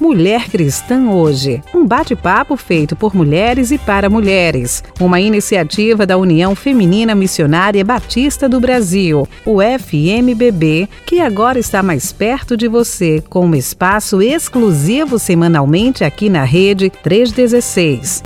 [0.00, 6.54] Mulher Cristã Hoje, um bate-papo feito por mulheres e para mulheres, uma iniciativa da União
[6.54, 13.44] Feminina Missionária Batista do Brasil, o FMBB, que agora está mais perto de você, com
[13.44, 18.22] um espaço exclusivo semanalmente aqui na Rede 316.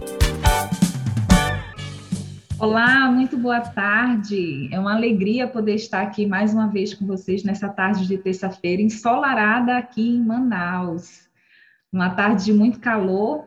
[2.56, 4.68] Olá, muito boa tarde.
[4.72, 8.80] É uma alegria poder estar aqui mais uma vez com vocês nessa tarde de terça-feira,
[8.80, 11.23] ensolarada aqui em Manaus.
[11.94, 13.44] Uma tarde de muito calor,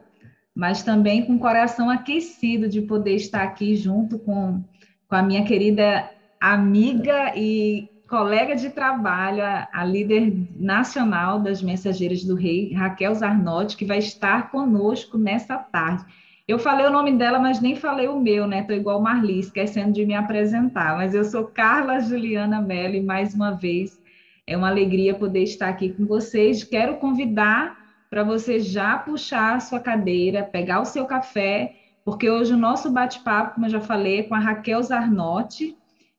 [0.55, 4.63] mas também com o coração aquecido de poder estar aqui junto com,
[5.09, 12.23] com a minha querida amiga e colega de trabalho, a, a líder nacional das Mensageiras
[12.23, 16.05] do Rei, Raquel Zarnotti, que vai estar conosco nessa tarde.
[16.47, 18.61] Eu falei o nome dela, mas nem falei o meu, né?
[18.61, 20.95] Estou igual Marli, esquecendo de me apresentar.
[20.95, 23.99] Mas eu sou Carla Juliana Mello e mais uma vez
[24.47, 26.63] é uma alegria poder estar aqui com vocês.
[26.63, 32.53] Quero convidar para você já puxar a sua cadeira, pegar o seu café, porque hoje
[32.53, 35.75] o nosso bate-papo, como eu já falei, é com a Raquel Zarnotti,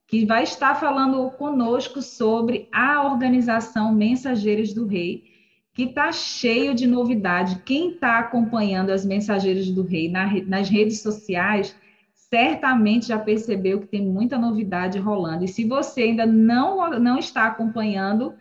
[0.06, 5.28] que vai estar falando conosco sobre a organização Mensageiros do Rei
[5.78, 7.62] que está cheio de novidade.
[7.64, 11.76] Quem está acompanhando as Mensageiras do Rei na, nas redes sociais,
[12.12, 15.44] certamente já percebeu que tem muita novidade rolando.
[15.44, 18.34] E se você ainda não, não está acompanhando,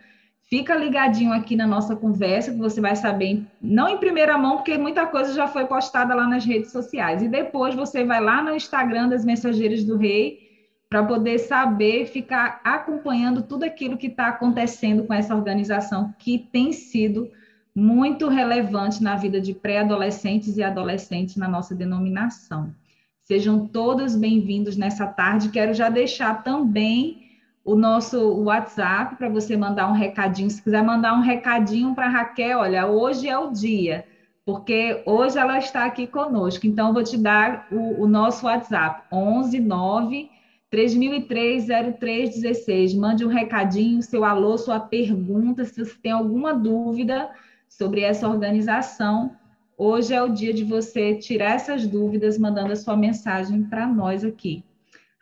[0.48, 4.78] fica ligadinho aqui na nossa conversa, que você vai saber, não em primeira mão, porque
[4.78, 7.22] muita coisa já foi postada lá nas redes sociais.
[7.22, 10.48] E depois você vai lá no Instagram das Mensageiras do Rei
[10.88, 16.72] para poder saber, ficar acompanhando tudo aquilo que está acontecendo com essa organização, que tem
[16.72, 17.30] sido
[17.74, 22.74] muito relevante na vida de pré-adolescentes e adolescentes na nossa denominação.
[23.22, 25.50] Sejam todos bem-vindos nessa tarde.
[25.50, 27.27] Quero já deixar também
[27.68, 30.48] o nosso WhatsApp para você mandar um recadinho.
[30.48, 34.06] Se quiser mandar um recadinho para Raquel, olha, hoje é o dia,
[34.42, 36.66] porque hoje ela está aqui conosco.
[36.66, 40.30] Então, vou te dar o, o nosso WhatsApp, 11 9
[40.72, 42.96] 3003-0316.
[42.96, 47.28] Mande um recadinho, seu alô, sua pergunta, se você tem alguma dúvida
[47.68, 49.36] sobre essa organização.
[49.76, 54.24] Hoje é o dia de você tirar essas dúvidas, mandando a sua mensagem para nós
[54.24, 54.64] aqui.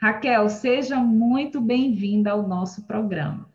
[0.00, 3.48] Raquel, seja muito bem-vinda ao nosso programa.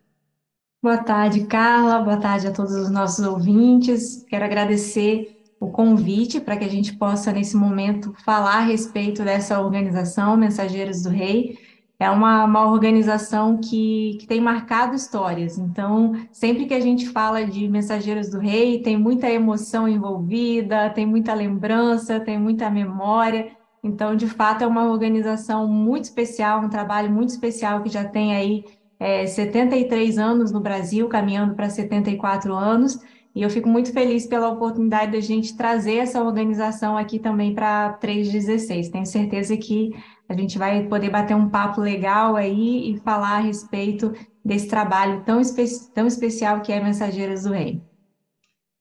[0.82, 2.00] Boa tarde, Carla.
[2.00, 4.26] Boa tarde a todos os nossos ouvintes.
[4.28, 9.62] Quero agradecer o convite para que a gente possa, nesse momento, falar a respeito dessa
[9.62, 11.58] organização, Mensageiros do Rei
[12.02, 15.60] é uma, uma organização que, que tem marcado histórias.
[15.60, 21.06] Então, sempre que a gente fala de Mensageiros do Rei, tem muita emoção envolvida, tem
[21.06, 23.52] muita lembrança, tem muita memória.
[23.84, 28.36] Então, de fato, é uma organização muito especial, um trabalho muito especial que já tem
[28.36, 28.64] aí
[29.00, 33.00] é, 73 anos no Brasil, caminhando para 74 anos.
[33.34, 37.94] E eu fico muito feliz pela oportunidade da gente trazer essa organização aqui também para
[37.94, 38.90] 316.
[38.90, 39.92] Tenho certeza que
[40.28, 45.24] a gente vai poder bater um papo legal aí e falar a respeito desse trabalho
[45.24, 47.82] tão, espe tão especial que é Mensageiras do Rei.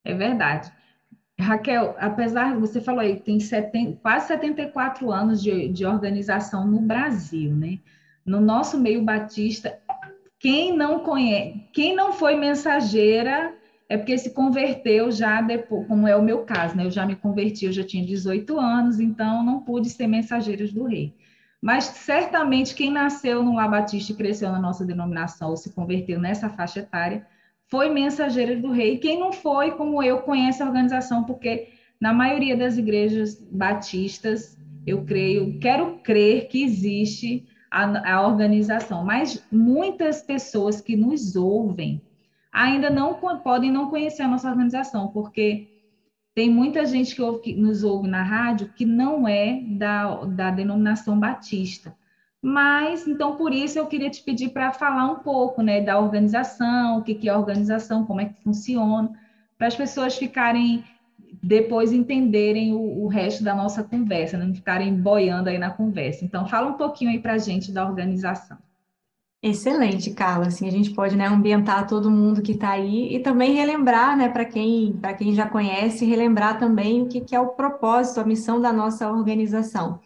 [0.05, 0.71] É verdade.
[1.41, 7.55] Raquel, apesar, você falou aí, tem 70, quase 74 anos de, de organização no Brasil,
[7.55, 7.79] né?
[8.25, 9.79] No nosso meio batista,
[10.39, 13.55] quem não conhece, quem não foi mensageira
[13.89, 16.85] é porque se converteu já depois, como é o meu caso, né?
[16.85, 20.85] Eu já me converti, eu já tinha 18 anos, então não pude ser mensageiros do
[20.85, 21.15] rei.
[21.61, 26.49] Mas certamente quem nasceu no Labatista e cresceu na nossa denominação ou se converteu nessa
[26.49, 27.27] faixa etária
[27.71, 28.99] foi mensageira do rei.
[28.99, 31.69] Quem não foi, como eu, conhece a organização, porque
[32.01, 39.47] na maioria das igrejas batistas, eu creio, quero crer que existe a, a organização, mas
[39.53, 42.03] muitas pessoas que nos ouvem
[42.53, 43.15] ainda não
[43.45, 45.69] podem não conhecer a nossa organização, porque
[46.35, 50.51] tem muita gente que, ouve, que, nos ouve na rádio que não é da, da
[50.51, 51.95] denominação batista.
[52.43, 56.99] Mas, então, por isso eu queria te pedir para falar um pouco né, da organização,
[56.99, 59.11] o que, que é a organização, como é que funciona,
[59.59, 60.83] para as pessoas ficarem,
[61.43, 66.25] depois entenderem o, o resto da nossa conversa, né, não ficarem boiando aí na conversa.
[66.25, 68.57] Então, fala um pouquinho aí para a gente da organização.
[69.43, 70.47] Excelente, Carla.
[70.47, 74.31] Assim, a gente pode, né, ambientar todo mundo que está aí e também relembrar, né,
[74.31, 78.59] para quem, quem já conhece, relembrar também o que, que é o propósito, a missão
[78.59, 80.01] da nossa organização.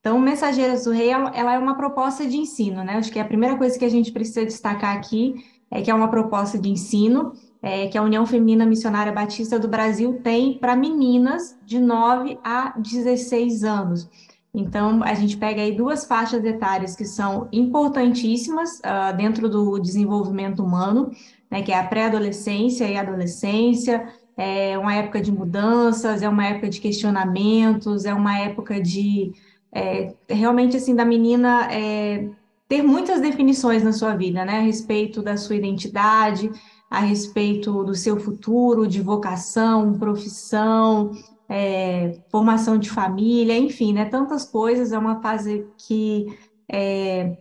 [0.00, 2.94] Então, Mensageiras do Rei, ela é uma proposta de ensino, né?
[2.94, 5.34] Acho que a primeira coisa que a gente precisa destacar aqui
[5.70, 7.32] é que é uma proposta de ensino
[7.62, 12.74] é, que a União Feminina Missionária Batista do Brasil tem para meninas de 9 a
[12.78, 14.08] 16 anos.
[14.52, 20.64] Então, a gente pega aí duas faixas etárias que são importantíssimas uh, dentro do desenvolvimento
[20.64, 21.10] humano,
[21.48, 26.46] né, que é a pré-adolescência e a adolescência, é uma época de mudanças, é uma
[26.46, 29.32] época de questionamentos, é uma época de
[29.72, 32.28] é, realmente assim da menina é,
[32.68, 36.50] ter muitas definições na sua vida, né, a respeito da sua identidade,
[36.90, 41.12] a respeito do seu futuro, de vocação, profissão,
[41.48, 44.92] é, formação de família, enfim, né, tantas coisas.
[44.92, 46.26] É uma fase que
[46.68, 47.36] é,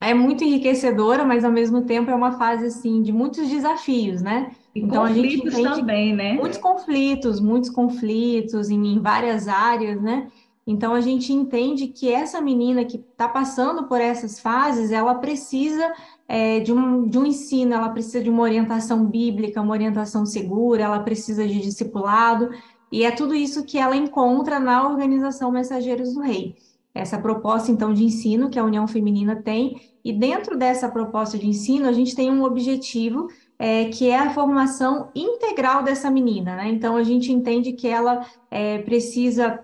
[0.00, 4.52] é muito enriquecedora, mas ao mesmo tempo é uma fase assim de muitos desafios, né?
[4.74, 6.34] E então a gente também, né?
[6.34, 10.28] Muitos conflitos, muitos conflitos em, em várias áreas, né?
[10.68, 15.94] Então a gente entende que essa menina que está passando por essas fases, ela precisa
[16.28, 20.84] é, de, um, de um ensino, ela precisa de uma orientação bíblica, uma orientação segura,
[20.84, 22.50] ela precisa de discipulado,
[22.92, 26.54] e é tudo isso que ela encontra na organização Mensageiros do Rei
[26.94, 31.46] essa proposta, então, de ensino que a União Feminina tem, e dentro dessa proposta de
[31.46, 33.28] ensino, a gente tem um objetivo
[33.58, 36.68] é, que é a formação integral dessa menina, né?
[36.68, 39.60] Então, a gente entende que ela é, precisa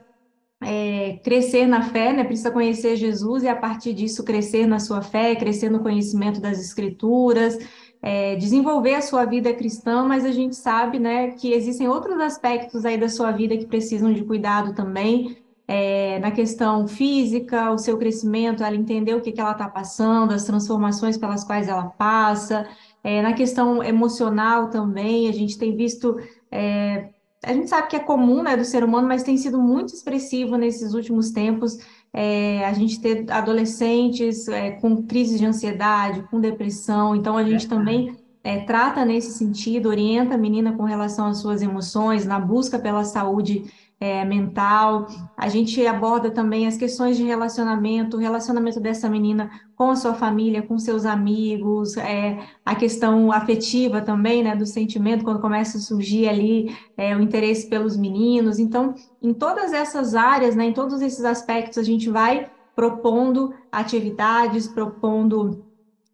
[0.63, 2.25] é, crescer na fé, né?
[2.25, 6.59] Precisa conhecer Jesus e, a partir disso, crescer na sua fé, crescer no conhecimento das
[6.61, 7.59] Escrituras,
[8.05, 12.85] é, desenvolver a sua vida cristã, mas a gente sabe, né, que existem outros aspectos
[12.85, 17.97] aí da sua vida que precisam de cuidado também, é, na questão física, o seu
[17.97, 22.69] crescimento, ela entender o que, que ela está passando, as transformações pelas quais ela passa,
[23.03, 26.19] é, na questão emocional também, a gente tem visto,
[26.51, 27.09] é,
[27.45, 30.57] a gente sabe que é comum né, do ser humano, mas tem sido muito expressivo
[30.57, 31.79] nesses últimos tempos,
[32.13, 37.69] é, a gente ter adolescentes é, com crises de ansiedade, com depressão, então a gente
[37.69, 42.79] também é, trata nesse sentido, orienta a menina com relação às suas emoções, na busca
[42.79, 43.65] pela saúde
[44.01, 45.07] é, mental.
[45.37, 50.15] A gente aborda também as questões de relacionamento, o relacionamento dessa menina com a sua
[50.15, 55.81] família, com seus amigos, é, a questão afetiva também, né, do sentimento, quando começa a
[55.81, 58.59] surgir ali é, o interesse pelos meninos.
[58.59, 64.67] Então, em todas essas áreas, né, em todos esses aspectos, a gente vai propondo atividades,
[64.67, 65.65] propondo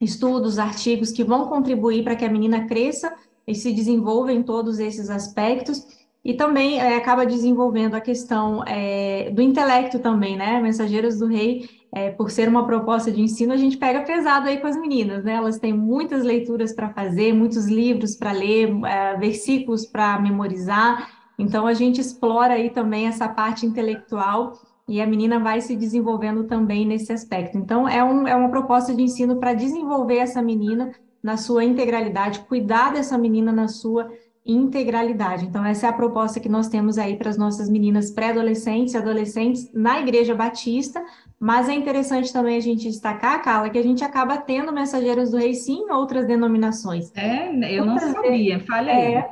[0.00, 3.12] estudos, artigos que vão contribuir para que a menina cresça
[3.46, 9.30] e se desenvolva em todos esses aspectos e também é, acaba desenvolvendo a questão é,
[9.30, 10.60] do intelecto também, né?
[10.60, 14.58] Mensageiros do Rei, é, por ser uma proposta de ensino, a gente pega pesado aí
[14.58, 15.34] com as meninas, né?
[15.34, 21.08] Elas têm muitas leituras para fazer, muitos livros para ler, é, versículos para memorizar.
[21.38, 26.44] Então a gente explora aí também essa parte intelectual e a menina vai se desenvolvendo
[26.44, 27.56] também nesse aspecto.
[27.56, 32.40] Então é, um, é uma proposta de ensino para desenvolver essa menina na sua integralidade,
[32.40, 34.10] cuidar dessa menina na sua
[34.44, 35.44] integralidade.
[35.44, 38.96] Então, essa é a proposta que nós temos aí para as nossas meninas pré-adolescentes e
[38.96, 41.04] adolescentes na Igreja Batista,
[41.38, 45.36] mas é interessante também a gente destacar, Carla, que a gente acaba tendo mensageiros do
[45.36, 47.12] rei sim em outras denominações.
[47.14, 48.94] É, eu muitas não sabia, vezes, falei.
[48.94, 49.30] É,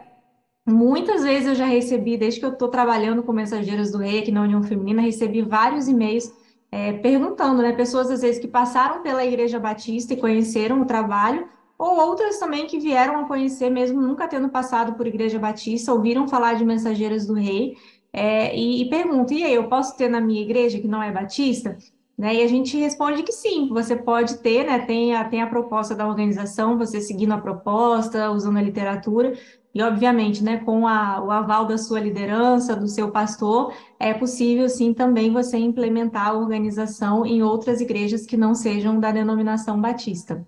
[0.67, 4.31] muitas vezes eu já recebi, desde que eu estou trabalhando com mensageiros do rei aqui
[4.31, 6.31] na União Feminina, recebi vários e-mails
[6.71, 11.49] é, perguntando, né, pessoas às vezes que passaram pela Igreja Batista e conheceram o trabalho,
[11.79, 16.27] ou outras também que vieram a conhecer, mesmo nunca tendo passado por Igreja Batista, ouviram
[16.27, 17.77] falar de Mensageiras do Rei,
[18.13, 21.13] é, e, e perguntam, e aí, eu posso ter na minha igreja que não é
[21.13, 21.77] batista?
[22.17, 22.37] Né?
[22.37, 24.81] E a gente responde que sim, você pode ter, né?
[24.81, 29.35] Tem a, tem a proposta da organização, você seguindo a proposta, usando a literatura,
[29.73, 34.69] e obviamente, né, com a, o aval da sua liderança, do seu pastor, é possível
[34.69, 40.45] sim também você implementar a organização em outras igrejas que não sejam da denominação batista.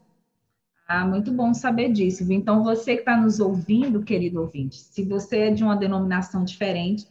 [0.93, 2.27] Ah, muito bom saber disso.
[2.33, 7.07] Então, você que está nos ouvindo, querido ouvinte, se você é de uma denominação diferente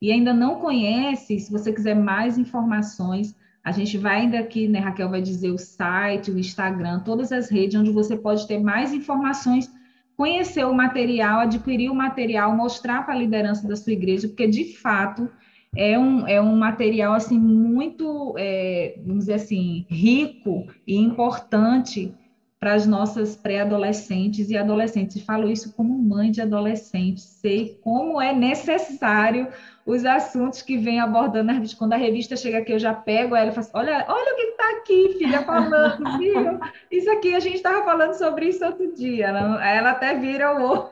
[0.00, 4.78] e ainda não conhece, se você quiser mais informações, a gente vai ainda aqui, né,
[4.78, 8.94] Raquel vai dizer o site, o Instagram, todas as redes onde você pode ter mais
[8.94, 9.68] informações,
[10.16, 14.76] conhecer o material, adquirir o material, mostrar para a liderança da sua igreja, porque de
[14.76, 15.28] fato
[15.76, 22.14] é um, é um material assim muito, é, vamos dizer assim, rico e importante
[22.64, 25.22] para as nossas pré-adolescentes e adolescentes.
[25.22, 29.48] falo isso como mãe de adolescente, sei como é necessário
[29.84, 31.76] os assuntos que vem abordando na revista.
[31.76, 34.42] Quando a revista chega aqui, eu já pego ela e faço: olha, olha o que
[34.44, 36.58] está aqui, filha, falando, viu?
[36.90, 39.26] Isso aqui a gente estava falando sobre isso outro dia.
[39.26, 40.88] Ela, ela até vira o.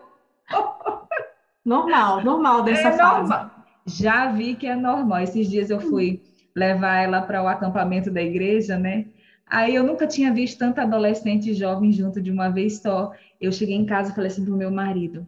[1.64, 3.30] normal, normal dessa é fase.
[3.30, 3.50] Normal.
[3.86, 5.20] Já vi que é normal.
[5.20, 6.20] Esses dias eu fui
[6.54, 9.06] levar ela para o acampamento da igreja, né?
[9.52, 13.12] Aí eu nunca tinha visto tanta adolescente e jovem junto de uma vez só.
[13.38, 15.26] Eu cheguei em casa e falei assim pro meu marido: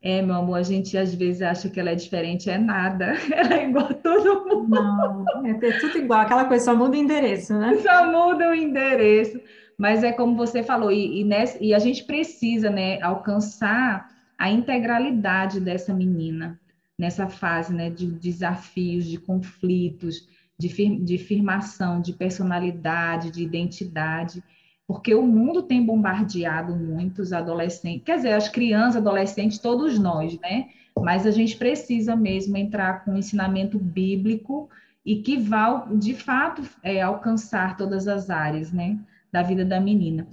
[0.00, 3.12] É, meu amor, a gente às vezes acha que ela é diferente, é nada.
[3.30, 4.68] Ela é igual a todo mundo.
[4.70, 7.76] Não, é tudo igual, aquela coisa só muda o endereço, né?
[7.84, 9.38] Só muda o endereço.
[9.76, 14.50] Mas é como você falou, e, e, nessa, e a gente precisa né, alcançar a
[14.50, 16.58] integralidade dessa menina
[16.98, 20.26] nessa fase né, de desafios, de conflitos,
[20.58, 24.42] de, fir de firmação, de personalidade, de identidade,
[24.86, 30.68] porque o mundo tem bombardeado muitos adolescentes, quer dizer, as crianças, adolescentes, todos nós, né?
[30.98, 34.70] Mas a gente precisa mesmo entrar com um ensinamento bíblico
[35.04, 38.98] e que vá, de fato, é, alcançar todas as áreas, né,
[39.30, 40.26] da vida da menina.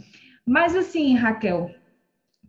[0.45, 1.69] Mas assim, Raquel,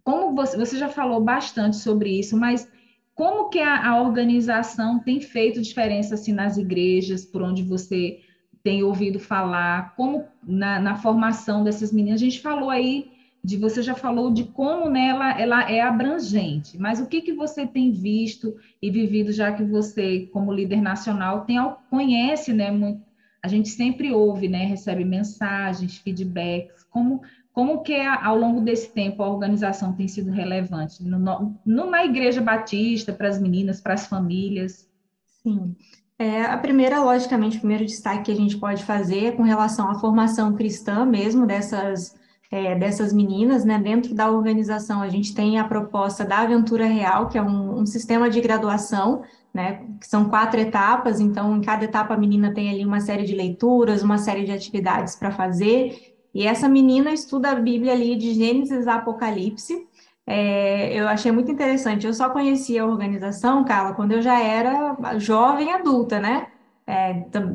[0.03, 2.69] como você, você já falou bastante sobre isso, mas
[3.15, 8.21] como que a, a, organização tem feito diferença assim nas igrejas, por onde você
[8.63, 12.21] tem ouvido falar, como na, na, formação dessas meninas?
[12.21, 13.11] A gente falou aí
[13.43, 17.35] de você já falou de como nela né, ela é abrangente, mas o que que
[17.35, 21.59] você tem visto e vivido já que você, como líder nacional, tem
[21.91, 22.71] conhece, né?
[22.71, 23.03] Muito,
[23.43, 24.65] a gente sempre ouve, né?
[24.65, 27.21] Recebe mensagens, feedbacks, como
[27.55, 33.13] como que ao longo desse tempo a organização tem sido relevante no, na Igreja Batista,
[33.13, 34.89] para as meninas, para as famílias?
[35.41, 35.77] Sim.
[36.19, 39.89] É, a primeira, logicamente, o primeiro destaque que a gente pode fazer é com relação
[39.89, 42.17] à formação cristã mesmo dessas,
[42.51, 43.79] é, dessas meninas, né?
[43.79, 47.87] Dentro da organização, a gente tem a proposta da Aventura Real, que é um, um
[47.87, 49.87] sistema de graduação, né?
[50.01, 53.35] Que são quatro etapas, então, em cada etapa a menina tem ali uma série de
[53.35, 58.35] leituras, uma série de atividades para fazer, e essa menina estuda a Bíblia ali de
[58.35, 59.87] Gênesis a Apocalipse.
[60.27, 62.07] É, eu achei muito interessante.
[62.07, 66.49] Eu só conhecia a organização, Carla, quando eu já era jovem adulta, né?
[66.87, 67.15] É,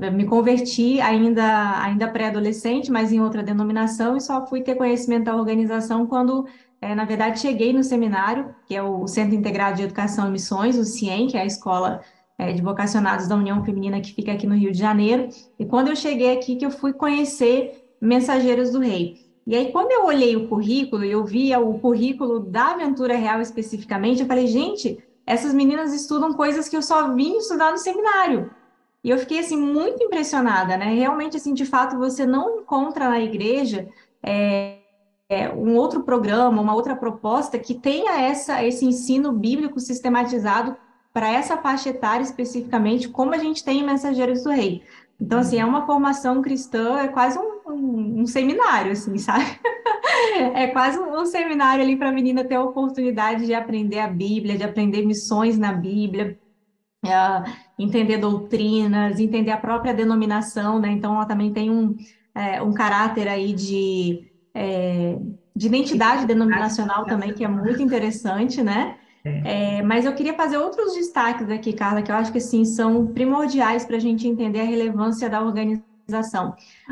[0.09, 5.35] me converti ainda, ainda pré-adolescente, mas em outra denominação, e só fui ter conhecimento da
[5.35, 6.47] organização quando,
[6.81, 10.77] é, na verdade, cheguei no seminário, que é o Centro Integrado de Educação e Missões,
[10.77, 12.01] o CIEM, que é a escola
[12.39, 15.29] é, de vocacionados da União Feminina que fica aqui no Rio de Janeiro.
[15.59, 19.29] E quando eu cheguei aqui, que eu fui conhecer Mensageiros do Rei.
[19.45, 23.41] E aí, quando eu olhei o currículo e eu via o currículo da Aventura Real
[23.41, 28.51] especificamente, eu falei, gente, essas meninas estudam coisas que eu só vim estudar no seminário.
[29.03, 30.93] E eu fiquei, assim, muito impressionada, né?
[30.93, 33.87] Realmente, assim, de fato, você não encontra na igreja
[34.21, 34.79] é,
[35.29, 40.75] é, um outro programa, uma outra proposta que tenha essa, esse ensino bíblico sistematizado
[41.13, 44.83] para essa faixa etária especificamente, como a gente tem em Mensageiros do Rei.
[45.19, 49.45] Então, assim, é uma formação cristã, é quase um, um, um seminário, assim, sabe?
[50.55, 54.57] é quase um, seminário ali para a menina ter a oportunidade de aprender a Bíblia,
[54.57, 56.37] de aprender missões na Bíblia,
[57.05, 57.43] é,
[57.77, 60.89] entender doutrinas, entender a própria denominação, né?
[60.89, 61.95] Então, ela também tem um,
[62.35, 65.17] é, um caráter aí de, é,
[65.55, 68.97] de identidade denominacional também, que é muito interessante, né?
[69.23, 69.77] É.
[69.77, 73.07] é, mas eu queria fazer outros destaques aqui, Carla, que eu acho que sim são
[73.07, 75.88] primordiais para a gente entender a relevância da organização.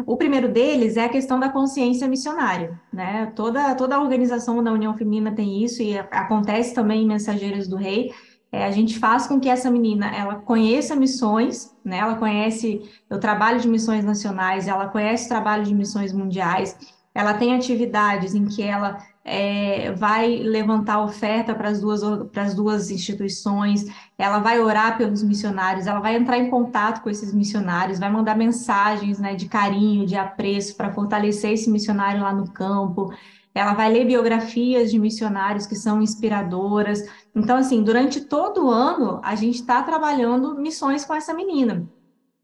[0.06, 3.32] O primeiro deles é a questão da consciência missionária, né?
[3.36, 7.76] Toda, toda a organização da União Feminina tem isso e acontece também em Mensageiros do
[7.76, 8.12] Rei.
[8.52, 11.98] É, a gente faz com que essa menina ela conheça missões, né?
[11.98, 16.78] Ela conhece o trabalho de missões nacionais, ela conhece o trabalho de missões mundiais,
[17.14, 18.98] ela tem atividades em que ela
[19.30, 23.86] é, vai levantar oferta para as duas, para as duas instituições,
[24.18, 28.38] ela vai orar pelos missionários, ela vai entrar em contato com esses missionários, vai mandar
[28.38, 33.14] mensagens né, de carinho, de apreço para fortalecer esse missionário lá no campo.
[33.54, 37.04] Ela vai ler biografias de missionários que são inspiradoras.
[37.36, 41.86] Então, assim, durante todo o ano, a gente está trabalhando missões com essa menina.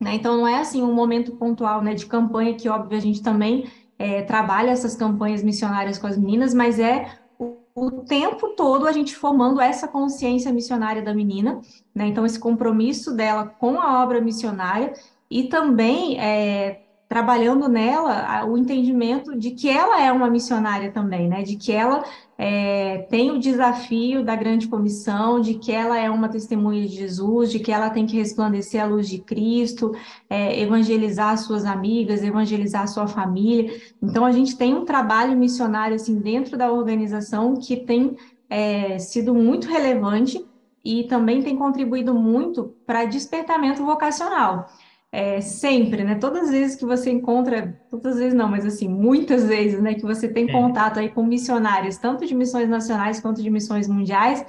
[0.01, 0.15] Né?
[0.15, 3.69] Então, não é assim um momento pontual né, de campanha, que, óbvio, a gente também
[4.03, 7.07] é, trabalha essas campanhas missionárias com as meninas, mas é
[7.39, 11.61] o, o, tempo todo a gente formando essa consciência missionária da menina,
[11.95, 12.07] né?
[12.07, 14.91] Então, esse compromisso dela com a obra missionária
[15.31, 16.81] e também é,
[17.13, 21.43] trabalhando nela o entendimento de que ela é uma missionária também, né?
[21.43, 22.03] De que ela
[22.35, 27.51] é, tem o desafio da grande comissão, de que ela é uma testemunha de Jesus,
[27.51, 29.91] de que ela tem que resplandecer a luz de Cristo,
[30.27, 33.79] é, evangelizar suas amigas, evangelizar sua família.
[34.01, 38.17] Então, a gente tem um trabalho missionário assim dentro da organização que tem
[38.49, 40.43] é, sido muito relevante
[40.83, 44.67] e também tem contribuído muito para despertamento vocacional
[45.13, 46.15] é, sempre, né?
[46.15, 49.93] Todas as vezes que você encontra, todas as vezes não, mas assim, muitas vezes, né,
[49.93, 50.51] que você tem é.
[50.51, 54.43] contato aí com missionários, tanto de missões nacionais quanto de missões mundiais,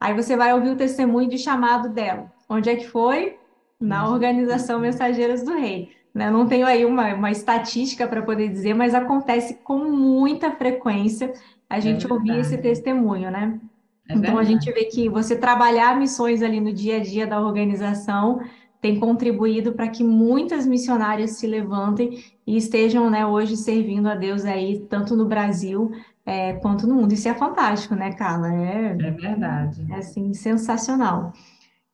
[0.00, 2.32] aí você vai ouvir o testemunho de chamado dela.
[2.48, 3.36] Onde é que foi?
[3.78, 5.90] Na organização Mensageiras do Rei.
[6.14, 6.30] Né?
[6.30, 11.34] Não tenho aí uma, uma estatística para poder dizer, mas acontece com muita frequência
[11.68, 13.60] a gente é ouvir esse testemunho, né?
[14.08, 17.38] É então a gente vê que você trabalhar missões ali no dia a dia da
[17.38, 18.40] organização
[18.80, 24.44] tem contribuído para que muitas missionárias se levantem e estejam né, hoje servindo a Deus
[24.44, 25.90] aí, tanto no Brasil
[26.24, 27.12] é, quanto no mundo.
[27.12, 28.52] Isso é fantástico, né, Carla?
[28.54, 29.86] É, é verdade.
[29.90, 31.32] É, assim, sensacional.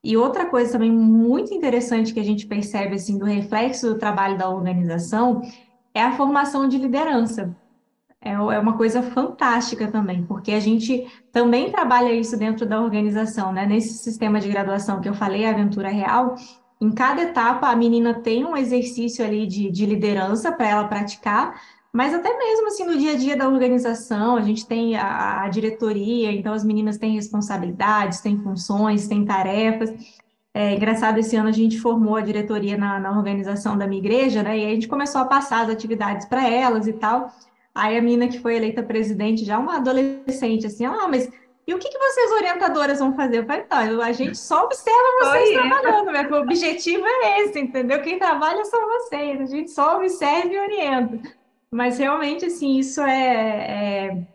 [0.03, 4.37] E outra coisa também muito interessante que a gente percebe, assim, do reflexo do trabalho
[4.37, 5.41] da organização
[5.95, 7.57] é a formação de liderança.
[8.21, 13.53] É, é uma coisa fantástica também, porque a gente também trabalha isso dentro da organização,
[13.53, 13.65] né?
[13.65, 16.35] Nesse sistema de graduação que eu falei, a Aventura Real,
[16.81, 21.61] em cada etapa a menina tem um exercício ali de, de liderança para ela praticar,
[21.93, 25.49] mas até mesmo assim no dia a dia da organização, a gente tem a, a
[25.49, 29.95] diretoria, então as meninas têm responsabilidades, têm funções, têm tarefas.
[30.53, 34.43] É engraçado, esse ano a gente formou a diretoria na, na organização da minha igreja,
[34.43, 34.59] né?
[34.59, 37.33] E a gente começou a passar as atividades para elas e tal.
[37.75, 41.29] Aí a menina que foi eleita presidente, já uma adolescente, assim, ah, mas
[41.67, 43.39] e o que, que vocês orientadoras vão fazer?
[43.39, 46.29] Eu falei, não, a gente só observa vocês Oi, trabalhando, né?
[46.31, 48.03] o objetivo é esse, entendeu?
[48.03, 51.21] Quem trabalha são vocês, a gente só observa e orienta.
[51.71, 54.27] Mas realmente, assim, isso é, é,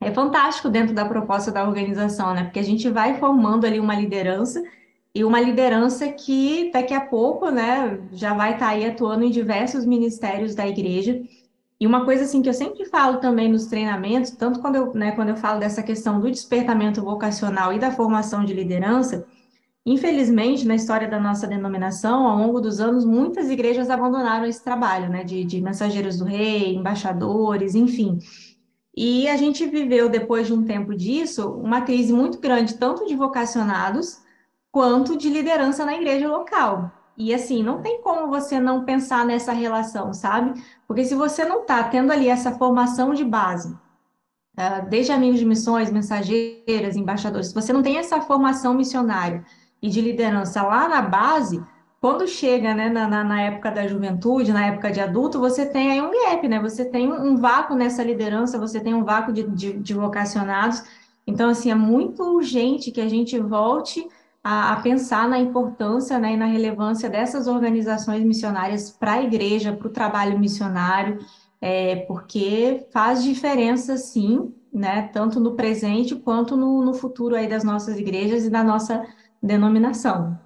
[0.00, 2.44] é fantástico dentro da proposta da organização, né?
[2.44, 4.62] Porque a gente vai formando ali uma liderança
[5.14, 9.84] e uma liderança que daqui a pouco, né, já vai estar aí atuando em diversos
[9.84, 11.20] ministérios da igreja.
[11.80, 15.12] E uma coisa assim que eu sempre falo também nos treinamentos, tanto quando eu, né,
[15.12, 19.24] quando eu falo dessa questão do despertamento vocacional e da formação de liderança,
[19.86, 25.08] infelizmente, na história da nossa denominação, ao longo dos anos, muitas igrejas abandonaram esse trabalho,
[25.08, 28.18] né, de, de mensageiros do rei, embaixadores, enfim.
[28.96, 33.14] E a gente viveu, depois de um tempo disso, uma crise muito grande, tanto de
[33.14, 34.18] vocacionados
[34.72, 36.97] quanto de liderança na igreja local.
[37.18, 40.62] E assim, não tem como você não pensar nessa relação, sabe?
[40.86, 43.76] Porque se você não está tendo ali essa formação de base,
[44.56, 49.44] ah, desde amigos de missões, mensageiras, embaixadores, se você não tem essa formação missionária
[49.82, 51.60] e de liderança lá na base,
[52.00, 56.00] quando chega né, na, na, época da juventude, na época de adulto, você tem aí
[56.00, 56.60] um gap, né?
[56.60, 60.84] Você tem um, um vácuo nessa liderança, você tem um vácuo de, de, de vocacionados.
[61.26, 64.06] Então, assim, é muito urgente que a gente volte
[64.48, 69.74] a, a pensar na importância né, e na relevância dessas organizações missionárias para a igreja,
[69.74, 71.18] para o trabalho missionário,
[71.60, 77.62] é, porque faz diferença, sim, né, tanto no presente quanto no, no futuro aí das
[77.62, 79.06] nossas igrejas e da nossa
[79.42, 80.40] denominação.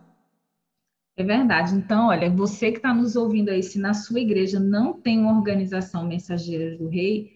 [1.16, 1.76] É verdade.
[1.76, 5.36] Então, olha, você que está nos ouvindo aí, se na sua igreja não tem uma
[5.36, 7.30] organização Mensageiras do Rei,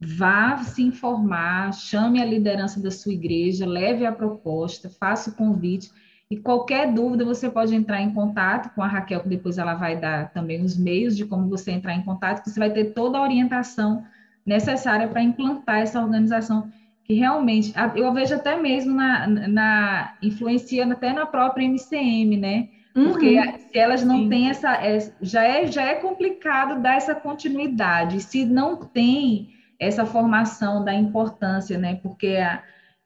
[0.00, 5.90] vá se informar, chame a liderança da sua igreja, leve a proposta, faça o convite.
[6.30, 9.98] E qualquer dúvida, você pode entrar em contato com a Raquel, que depois ela vai
[9.98, 13.18] dar também os meios de como você entrar em contato, que você vai ter toda
[13.18, 14.04] a orientação
[14.46, 16.70] necessária para implantar essa organização,
[17.04, 22.68] que realmente, eu vejo até mesmo na, na influenciando até na própria MCM, né?
[22.94, 23.58] Porque uhum.
[23.58, 24.28] se elas não Sim.
[24.28, 28.20] têm essa, é, já é já é complicado dar essa continuidade.
[28.20, 29.48] Se não tem
[29.80, 31.96] essa formação da importância, né?
[31.96, 32.62] Porque a,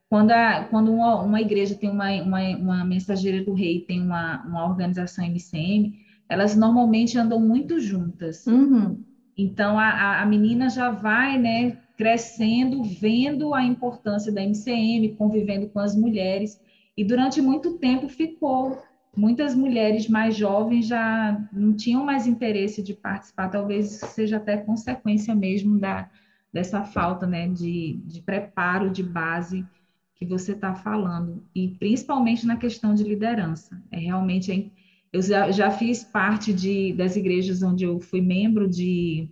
[0.08, 4.44] quando, a, quando uma, uma, igreja tem uma, uma, uma, mensageira do rei, tem uma,
[4.44, 5.94] uma organização MCM,
[6.28, 8.44] elas normalmente andam muito juntas.
[8.46, 9.02] Uhum.
[9.37, 15.78] Então, a, a menina já vai, né, crescendo, vendo a importância da MCM, convivendo com
[15.78, 16.60] as mulheres,
[16.96, 18.82] e durante muito tempo ficou.
[19.16, 25.32] Muitas mulheres mais jovens já não tinham mais interesse de participar, talvez seja até consequência
[25.37, 26.08] mesmo da,
[26.54, 29.66] dessa falta né, de, de preparo, de base
[30.14, 33.82] que você está falando, e principalmente na questão de liderança.
[33.90, 34.72] É realmente,
[35.12, 39.28] eu já, já fiz parte de, das igrejas onde eu fui membro de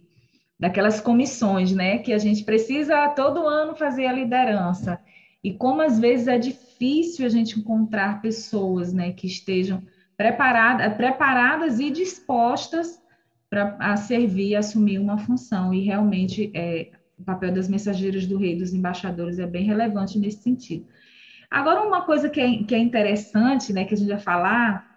[0.58, 4.98] daquelas comissões, né, que a gente precisa todo ano fazer a liderança.
[5.42, 9.82] E como às vezes é difícil a gente encontrar pessoas, né, que estejam
[10.16, 13.00] preparadas, preparadas e dispostas
[13.50, 15.74] para servir, assumir uma função.
[15.74, 16.90] E realmente é,
[17.22, 20.84] o papel das mensageiras do rei, dos embaixadores, é bem relevante nesse sentido.
[21.50, 24.90] Agora, uma coisa que é, que é interessante, né, que a gente vai falar,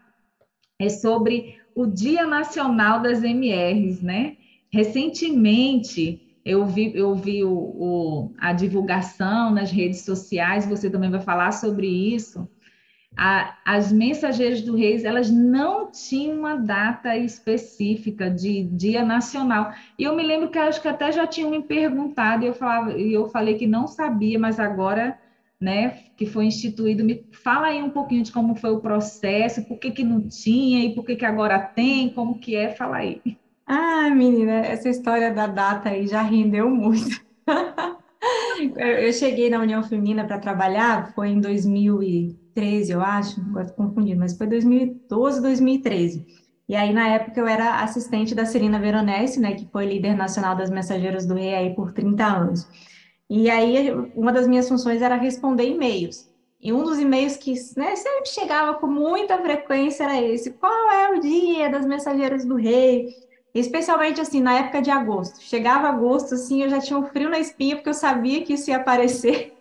[0.80, 4.38] é sobre o Dia Nacional das MRs, né?
[4.72, 11.22] Recentemente, eu vi, eu vi o, o, a divulgação nas redes sociais, você também vai
[11.22, 12.48] falar sobre isso,
[13.18, 19.74] a, as mensageiras do reis, elas não tinham uma data específica de dia nacional.
[19.98, 22.94] E eu me lembro que acho que até já tinham me perguntado e eu falava,
[22.98, 25.18] e eu falei que não sabia, mas agora,
[25.60, 29.80] né, que foi instituído, me fala aí um pouquinho de como foi o processo, por
[29.80, 33.22] que que não tinha e por que que agora tem, como que é, fala aí.
[33.66, 37.24] Ah, menina, essa história da data aí já rendeu muito.
[38.78, 43.66] eu cheguei na União Feminina para trabalhar, foi em 2000 e 2013, eu acho, agora
[43.66, 46.26] estou confundindo, mas foi 2012, 2013.
[46.68, 50.56] E aí, na época, eu era assistente da Serena Veronese, né, que foi líder nacional
[50.56, 52.68] das Mensageiras do Rei aí por 30 anos.
[53.30, 56.30] E aí, uma das minhas funções era responder e-mails.
[56.60, 61.12] E um dos e-mails que né, sempre chegava com muita frequência era esse: qual é
[61.12, 63.10] o dia das mensageiras do rei?
[63.54, 65.42] Especialmente assim, na época de agosto.
[65.42, 68.70] Chegava agosto, assim, eu já tinha um frio na espinha, porque eu sabia que isso
[68.70, 69.55] ia aparecer.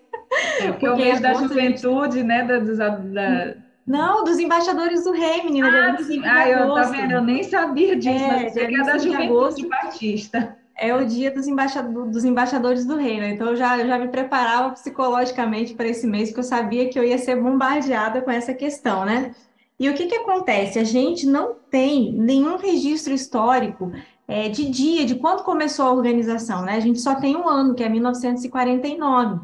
[0.61, 2.45] É, porque, o mês da juventude, né?
[2.45, 3.55] Da, da,
[3.87, 5.97] Não, dos embaixadores do rei, menina.
[6.25, 7.13] Ah, ah eu, tá vendo?
[7.13, 12.07] Eu nem sabia disso, é, mas é da juventude batista é o dia dos, embaixador,
[12.09, 13.25] dos embaixadores do reino.
[13.25, 17.05] Então, eu já, já me preparava psicologicamente para esse mês, porque eu sabia que eu
[17.05, 19.35] ia ser bombardeada com essa questão, né?
[19.79, 20.79] E o que, que acontece?
[20.79, 23.93] A gente não tem nenhum registro histórico
[24.27, 26.77] é, de dia, de quando começou a organização, né?
[26.77, 29.41] A gente só tem um ano, que é 1949.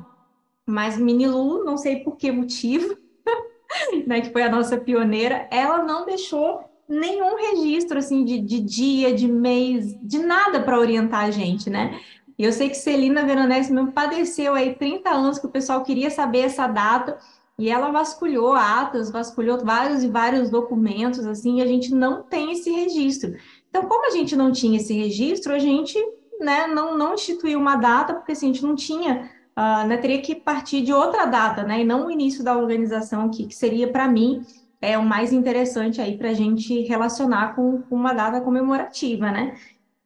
[0.67, 2.97] Mas Minilu, não sei por que motivo,
[4.07, 9.15] né, que foi a nossa pioneira, ela não deixou nenhum registro assim de, de dia,
[9.15, 12.01] de mês, de nada para orientar a gente, né?
[12.37, 16.11] E eu sei que Celina Veronese mesmo padeceu aí 30 anos que o pessoal queria
[16.11, 17.19] saber essa data
[17.59, 22.53] e ela vasculhou atas, vasculhou vários e vários documentos, assim, e a gente não tem
[22.53, 23.35] esse registro.
[23.69, 25.99] Então, como a gente não tinha esse registro, a gente
[26.41, 30.21] né, não, não instituiu uma data, porque assim, a gente não tinha, uh, né, teria
[30.21, 33.91] que partir de outra data, né, e não o início da organização, que, que seria
[33.91, 34.45] para mim
[34.81, 39.55] é o mais interessante aí para a gente relacionar com, com uma data comemorativa, né?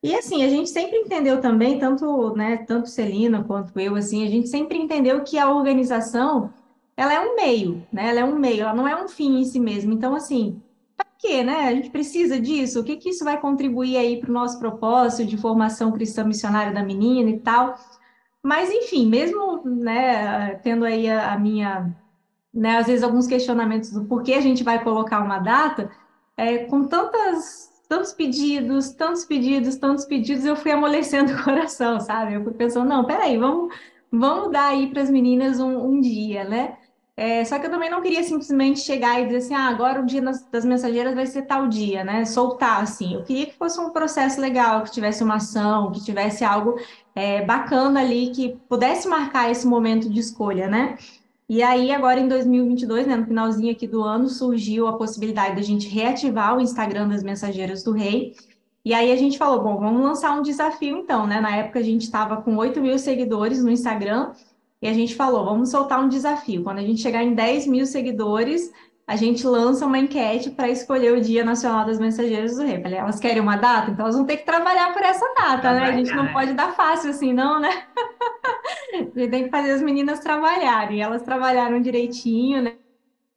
[0.02, 4.28] E assim, a gente sempre entendeu também, tanto, né, tanto Celina quanto eu, assim, a
[4.28, 6.52] gente sempre entendeu que a organização,
[6.96, 8.10] ela é um meio, né?
[8.10, 9.94] Ela é um meio, ela não é um fim em si mesma.
[9.94, 10.60] Então, assim,
[10.96, 11.68] para quê, né?
[11.68, 12.80] A gente precisa disso?
[12.80, 16.72] O que que isso vai contribuir aí para o nosso propósito de formação cristã missionária
[16.72, 17.78] da menina e tal?
[18.44, 21.94] Mas, enfim, mesmo, né, tendo aí a, a minha
[22.54, 25.90] né, às vezes alguns questionamentos do porquê a gente vai colocar uma data,
[26.36, 32.34] é, com tantas, tantos pedidos, tantos pedidos, tantos pedidos, eu fui amolecendo o coração, sabe?
[32.34, 33.74] Eu fui pensando, não, peraí, vamos,
[34.10, 36.76] vamos dar aí para as meninas um, um, dia, né?
[37.16, 40.06] É, só que eu também não queria simplesmente chegar e dizer assim, ah, agora o
[40.06, 42.24] dia das, das mensageiras vai ser tal dia, né?
[42.24, 43.14] Soltar, assim.
[43.14, 46.76] Eu queria que fosse um processo legal, que tivesse uma ação, que tivesse algo
[47.14, 50.98] é, bacana ali, que pudesse marcar esse momento de escolha, né?
[51.48, 55.62] E aí, agora em 2022, né, no finalzinho aqui do ano, surgiu a possibilidade da
[55.62, 58.34] gente reativar o Instagram das Mensageiras do Rei.
[58.84, 61.40] E aí a gente falou, bom, vamos lançar um desafio então, né?
[61.40, 64.32] Na época a gente estava com 8 mil seguidores no Instagram
[64.80, 66.62] e a gente falou, vamos soltar um desafio.
[66.62, 68.70] Quando a gente chegar em 10 mil seguidores,
[69.06, 72.80] a gente lança uma enquete para escolher o Dia Nacional das Mensageiras do Rei.
[72.80, 73.90] Falei, elas querem uma data?
[73.90, 75.80] Então elas vão ter que trabalhar por essa data, trabalhar.
[75.80, 75.88] né?
[75.88, 77.70] A gente não pode dar fácil assim, não, né?
[78.94, 81.02] A gente tem que fazer as meninas trabalharem.
[81.02, 82.74] Elas trabalharam direitinho, né?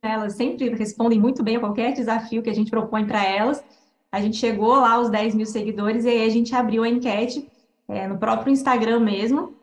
[0.01, 3.63] Elas sempre respondem muito bem a qualquer desafio que a gente propõe para elas.
[4.11, 7.49] A gente chegou lá aos 10 mil seguidores e aí a gente abriu a enquete
[7.87, 9.56] é, no próprio Instagram mesmo.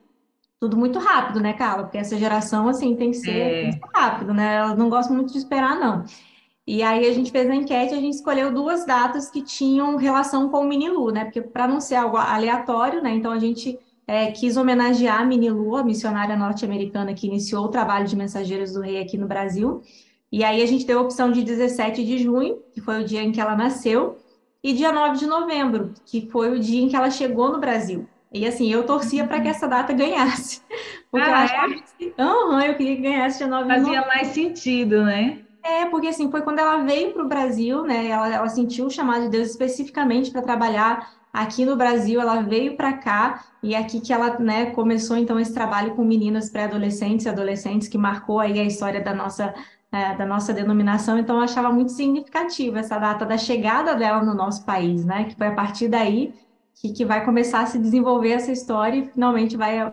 [0.61, 1.85] Tudo muito rápido, né, Carla?
[1.85, 3.63] Porque essa geração, assim, tem que ser, é.
[3.63, 4.57] tem que ser rápido, né?
[4.57, 6.05] Elas não gostam muito de esperar, não.
[6.67, 10.49] E aí a gente fez a enquete, a gente escolheu duas datas que tinham relação
[10.49, 11.25] com o Minilu, né?
[11.25, 13.15] Porque para não ser algo aleatório, né?
[13.15, 17.69] Então a gente é, quis homenagear a Mini Lu, a missionária norte-americana que iniciou o
[17.69, 19.83] trabalho de Mensageiros do Rei aqui no Brasil.
[20.33, 23.23] E aí a gente deu a opção de 17 de junho, que foi o dia
[23.23, 24.19] em que ela nasceu,
[24.63, 28.09] e dia 9 de novembro, que foi o dia em que ela chegou no Brasil.
[28.35, 30.61] E assim, eu torcia para que essa data ganhasse.
[31.09, 31.77] Porque ah, eu achava é?
[31.77, 33.95] que uhum, eu queria que ganhasse dia 9 de novembro.
[33.95, 35.39] Fazia mais sentido, né?
[35.63, 38.09] É, porque assim, foi quando ela veio para o Brasil, né?
[38.09, 42.77] Ela, ela sentiu o chamado de Deus especificamente para trabalhar aqui no Brasil, ela veio
[42.77, 47.27] para cá e é aqui que ela né, começou então esse trabalho com meninas pré-adolescentes
[47.27, 49.55] e adolescentes que marcou aí a história da nossa
[49.91, 54.35] é, da nossa denominação, então eu achava muito significativa essa data da chegada dela no
[54.35, 55.25] nosso país, né?
[55.25, 56.35] Que foi a partir daí
[56.81, 59.93] que, que vai começar a se desenvolver essa história e finalmente vai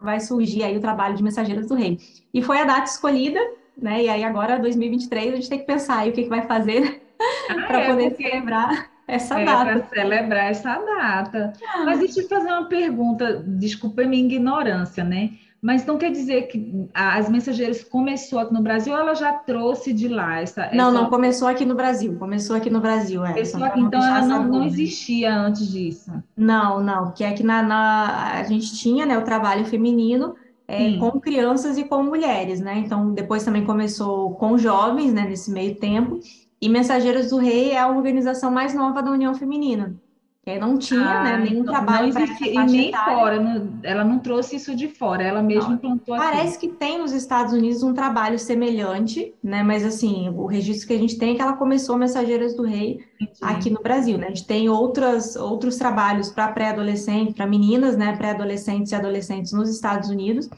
[0.00, 1.98] vai surgir aí o trabalho de Mensageiras do Rei.
[2.32, 3.40] E foi a data escolhida,
[3.76, 4.04] né?
[4.04, 7.02] E aí agora 2023 a gente tem que pensar aí o que, que vai fazer
[7.50, 8.22] ah, para é, poder porque...
[8.22, 9.64] celebrar essa é, data.
[9.64, 11.52] Para celebrar essa data.
[11.66, 11.84] Ah.
[11.84, 15.32] Mas deixa eu fazer uma pergunta, desculpa a minha ignorância, né?
[15.60, 19.92] Mas não quer dizer que as mensageiras começou aqui no Brasil ou ela já trouxe
[19.92, 20.76] de lá essa, essa...
[20.76, 22.16] Não, não, começou aqui no Brasil.
[22.16, 23.32] Começou aqui no Brasil, é.
[23.32, 26.12] Começou aqui, então ela não, não existia antes disso.
[26.36, 30.36] Não, não, que é que na, na, a gente tinha né, o trabalho feminino
[30.68, 32.78] é, com crianças e com mulheres, né?
[32.78, 36.20] Então depois também começou com jovens, né, nesse meio tempo.
[36.60, 39.96] E Mensageiros do Rei é a organização mais nova da União Feminina.
[40.48, 44.18] Que não tinha ah, né, nenhum então, trabalho para E nem fora, não, ela não
[44.18, 46.24] trouxe isso de fora, ela mesma implantou aqui.
[46.24, 49.62] Parece que tem nos Estados Unidos um trabalho semelhante, né?
[49.62, 53.00] Mas assim, o registro que a gente tem é que ela começou Mensageiras do Rei
[53.20, 53.38] Entendi.
[53.42, 54.26] aqui no Brasil, né?
[54.26, 58.16] A gente tem outras, outros trabalhos para pré-adolescentes, para meninas, né?
[58.16, 60.48] Pré-adolescentes e adolescentes nos Estados Unidos,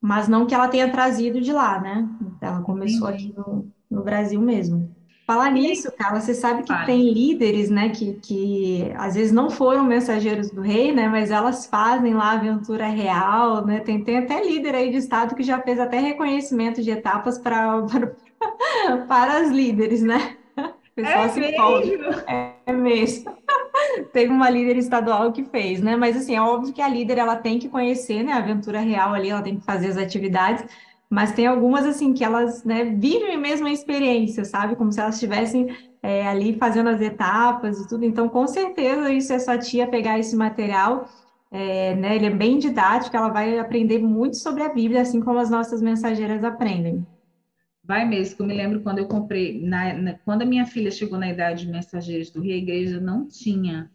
[0.00, 2.08] mas não que ela tenha trazido de lá, né?
[2.40, 3.32] Ela começou Entendi.
[3.32, 4.93] aqui no, no Brasil mesmo.
[5.26, 9.82] Falar nisso, Carla, você sabe que tem líderes, né, que, que às vezes não foram
[9.82, 14.44] mensageiros do rei, né, mas elas fazem lá a aventura real, né, tem, tem até
[14.44, 19.50] líder aí de estado que já fez até reconhecimento de etapas para, para, para as
[19.50, 20.36] líderes, né?
[20.58, 21.64] O pessoal é se mesmo?
[22.28, 23.34] É, é mesmo.
[24.12, 27.36] Teve uma líder estadual que fez, né, mas assim, é óbvio que a líder, ela
[27.36, 30.66] tem que conhecer, né, a aventura real ali, ela tem que fazer as atividades,
[31.14, 34.74] mas tem algumas assim que elas né, vivem mesmo a experiência, sabe?
[34.74, 35.68] Como se elas estivessem
[36.02, 38.04] é, ali fazendo as etapas e tudo.
[38.04, 41.08] Então, com certeza, isso é sua tia pegar esse material,
[41.52, 42.16] é, né?
[42.16, 45.80] Ele é bem didático, ela vai aprender muito sobre a Bíblia, assim como as nossas
[45.80, 47.06] mensageiras aprendem.
[47.84, 51.16] Vai mesmo, eu me lembro quando eu comprei, na, na, quando a minha filha chegou
[51.16, 53.88] na idade de mensageiros do Rio, a igreja não tinha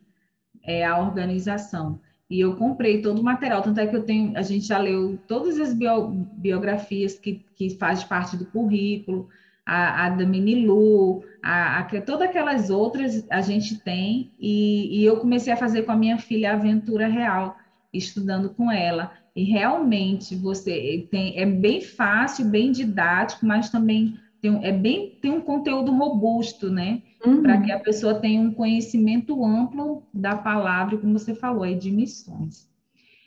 [0.64, 2.00] é, a organização.
[2.30, 5.20] E eu comprei todo o material, tanto é que eu tenho, a gente já leu
[5.26, 9.28] todas as bio, biografias que, que fazem parte do currículo,
[9.66, 15.18] a, a da Minilu, a, a, todas aquelas outras a gente tem, e, e eu
[15.18, 17.56] comecei a fazer com a minha filha a aventura real,
[17.92, 19.12] estudando com ela.
[19.36, 25.32] E realmente você tem, é bem fácil, bem didático, mas também tem, é bem, tem
[25.32, 27.02] um conteúdo robusto, né?
[27.26, 27.42] Uhum.
[27.42, 31.92] Para que a pessoa tenha um conhecimento amplo da palavra, como você falou aí, de
[31.92, 32.70] missões.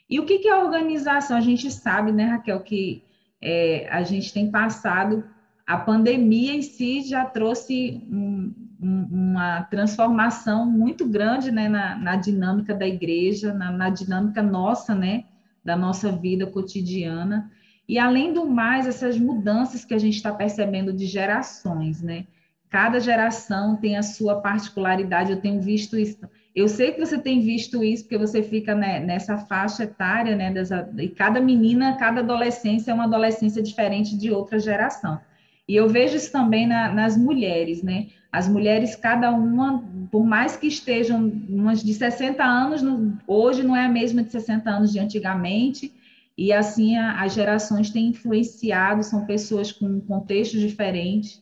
[0.08, 1.36] E o que, que é a organização?
[1.36, 3.02] A gente sabe, né, Raquel, que
[3.40, 5.24] é, a gente tem passado,
[5.66, 12.16] a pandemia em si já trouxe um, um, uma transformação muito grande né, na, na
[12.16, 15.24] dinâmica da igreja, na, na dinâmica nossa, né,
[15.64, 17.50] da nossa vida cotidiana.
[17.88, 22.26] E além do mais, essas mudanças que a gente está percebendo de gerações, né?
[22.72, 26.18] Cada geração tem a sua particularidade, eu tenho visto isso.
[26.56, 30.50] Eu sei que você tem visto isso, porque você fica né, nessa faixa etária, né?
[30.50, 35.20] Dessa, e cada menina, cada adolescência é uma adolescência diferente de outra geração.
[35.68, 38.06] E eu vejo isso também na, nas mulheres, né?
[38.32, 43.76] As mulheres, cada uma, por mais que estejam umas de 60 anos, no, hoje não
[43.76, 45.92] é a mesma de 60 anos de antigamente,
[46.38, 51.41] e assim a, as gerações têm influenciado, são pessoas com contextos diferentes.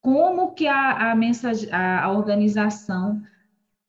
[0.00, 1.14] Como que a, a,
[1.72, 3.20] a, a organização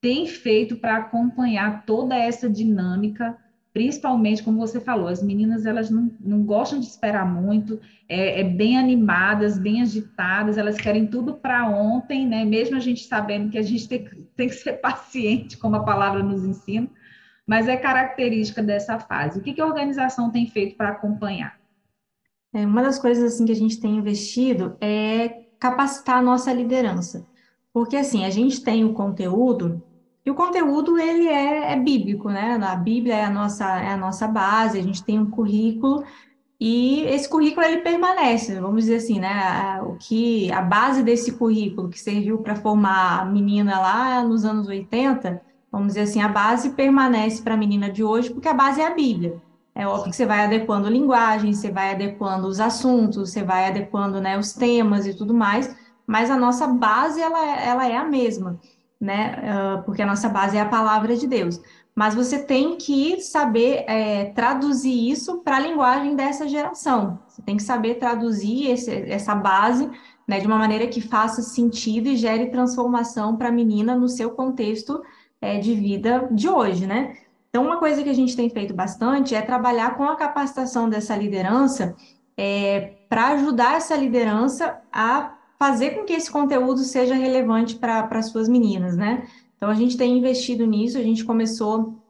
[0.02, 3.38] tem feito para acompanhar toda essa dinâmica,
[3.74, 8.44] principalmente, como você falou, as meninas elas não, não gostam de esperar muito, é, é
[8.44, 12.46] bem animadas, bem agitadas, elas querem tudo para ontem, né?
[12.46, 16.24] Mesmo a gente sabendo que a gente tem, tem que ser paciente, como a palavra
[16.24, 16.90] nos ensina,
[17.46, 19.40] mas é característica dessa fase.
[19.40, 21.58] O que, que a organização tem feito para acompanhar?
[22.54, 27.26] É, uma das coisas assim que a gente tem investido é capacitar a nossa liderança,
[27.74, 29.82] porque assim a gente tem o conteúdo
[30.26, 32.60] e o conteúdo ele é, é bíblico, né?
[32.62, 34.78] A Bíblia é a nossa é a nossa base.
[34.78, 36.04] A gente tem um currículo
[36.60, 39.82] e esse currículo ele permanece, vamos dizer assim, né?
[39.84, 44.68] O que a base desse currículo que serviu para formar a menina lá nos anos
[44.68, 45.42] 80
[45.72, 48.88] vamos dizer assim, a base permanece para a menina de hoje, porque a base é
[48.88, 49.42] a Bíblia.
[49.80, 54.20] É óbvio que você vai adequando linguagem, você vai adequando os assuntos, você vai adequando
[54.20, 55.74] né, os temas e tudo mais,
[56.06, 58.60] mas a nossa base ela, ela é a mesma,
[59.00, 59.82] né?
[59.86, 61.62] Porque a nossa base é a palavra de Deus.
[61.96, 67.18] Mas você tem que saber é, traduzir isso para a linguagem dessa geração.
[67.30, 69.90] Você tem que saber traduzir esse, essa base
[70.28, 74.32] né, de uma maneira que faça sentido e gere transformação para a menina no seu
[74.32, 75.02] contexto
[75.40, 77.16] é, de vida de hoje, né?
[77.50, 81.16] Então, uma coisa que a gente tem feito bastante é trabalhar com a capacitação dessa
[81.16, 81.96] liderança
[82.38, 88.30] é, para ajudar essa liderança a fazer com que esse conteúdo seja relevante para as
[88.30, 89.28] suas meninas, né?
[89.56, 92.02] Então, a gente tem investido nisso, a gente começou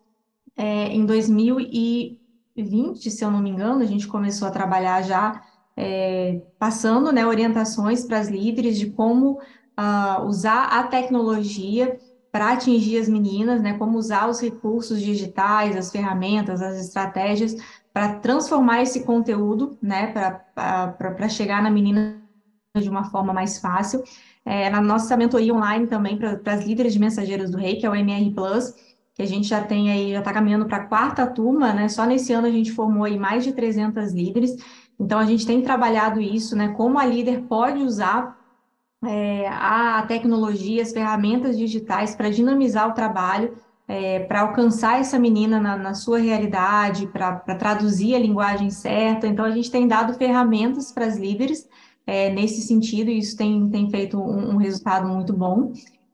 [0.56, 5.41] é, em 2020, se eu não me engano, a gente começou a trabalhar já
[5.75, 9.39] é, passando né, orientações para as líderes de como
[9.80, 11.97] uh, usar a tecnologia
[12.32, 13.78] para atingir as meninas, né?
[13.78, 17.56] Como usar os recursos digitais, as ferramentas, as estratégias
[17.94, 20.08] para transformar esse conteúdo, né?
[20.54, 22.22] Para chegar na menina
[22.78, 24.04] de uma forma mais fácil.
[24.46, 27.89] É, na nossa mentoria online também para as líderes de mensageiros do rei, que é
[27.89, 28.74] o MR Plus,
[29.13, 31.89] que a gente já tem aí, já está caminhando para a quarta turma, né?
[31.89, 34.56] Só nesse ano a gente formou aí mais de 300 líderes.
[35.00, 36.70] Então a gente tem trabalhado isso, né?
[36.70, 38.38] Como a líder pode usar
[39.06, 43.56] é, a tecnologia, as ferramentas digitais para dinamizar o trabalho,
[43.88, 49.26] é, para alcançar essa menina na, na sua realidade, para traduzir a linguagem certa.
[49.26, 51.68] Então, a gente tem dado ferramentas para as líderes
[52.06, 55.72] é, nesse sentido, e isso tem, tem feito um, um resultado muito bom.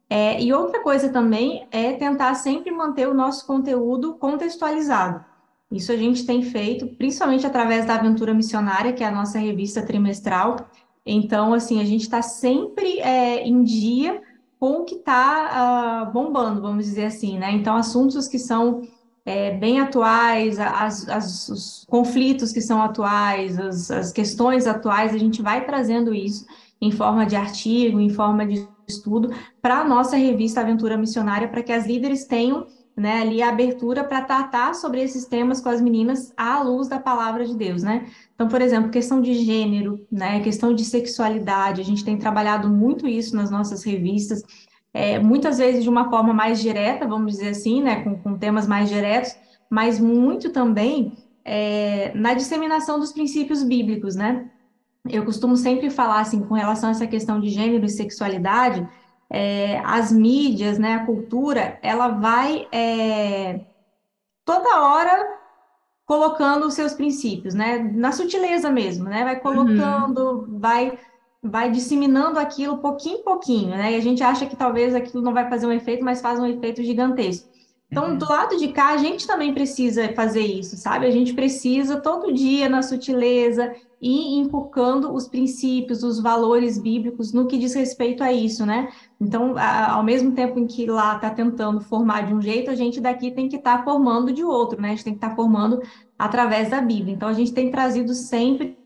[0.09, 5.25] É, e outra coisa também é tentar sempre manter o nosso conteúdo contextualizado.
[5.71, 9.81] Isso a gente tem feito, principalmente através da Aventura Missionária, que é a nossa revista
[9.81, 10.69] trimestral.
[11.05, 14.21] Então, assim, a gente está sempre é, em dia
[14.59, 17.51] com o que está uh, ah, bombando, vamos dizer assim, né?
[17.51, 18.81] Então, assuntos que são
[19.25, 25.17] é, bem atuais, as, as, os conflitos que são atuais, as, as questões atuais, a
[25.17, 26.45] gente vai trazendo isso
[26.81, 31.63] em forma de artigo, em forma de estudo, para a nossa revista Aventura Missionária, para
[31.63, 35.81] que as líderes tenham né, ali a abertura para tratar sobre esses temas com as
[35.81, 38.09] meninas à luz da palavra de Deus, né?
[38.35, 43.07] Então, por exemplo, questão de gênero, né, questão de sexualidade, a gente tem trabalhado muito
[43.07, 44.43] isso nas nossas revistas,
[44.93, 48.67] é, muitas vezes de uma forma mais direta, vamos dizer assim, né, com, com temas
[48.67, 49.35] mais diretos,
[49.69, 51.13] mas muito também
[51.45, 54.49] é, na disseminação dos princípios bíblicos, né?
[55.07, 58.87] Eu costumo sempre falar assim, com relação a essa questão de gênero e sexualidade,
[59.29, 63.61] é, as mídias, né, a cultura, ela vai é,
[64.43, 65.44] toda hora
[66.05, 70.59] colocando os seus princípios, né, na sutileza mesmo, né, vai colocando, uhum.
[70.59, 70.97] vai
[71.47, 75.33] vai disseminando aquilo pouquinho em pouquinho, né, e a gente acha que talvez aquilo não
[75.33, 77.47] vai fazer um efeito, mas faz um efeito gigantesco.
[77.95, 81.05] Então, do lado de cá, a gente também precisa fazer isso, sabe?
[81.05, 87.47] A gente precisa todo dia na sutileza e inculcando os princípios, os valores bíblicos no
[87.47, 88.89] que diz respeito a isso, né?
[89.17, 92.99] Então, ao mesmo tempo em que lá está tentando formar de um jeito, a gente
[92.99, 94.89] daqui tem que estar tá formando de outro, né?
[94.89, 95.81] A gente tem que estar tá formando
[96.19, 97.15] através da Bíblia.
[97.15, 98.77] Então, a gente tem trazido sempre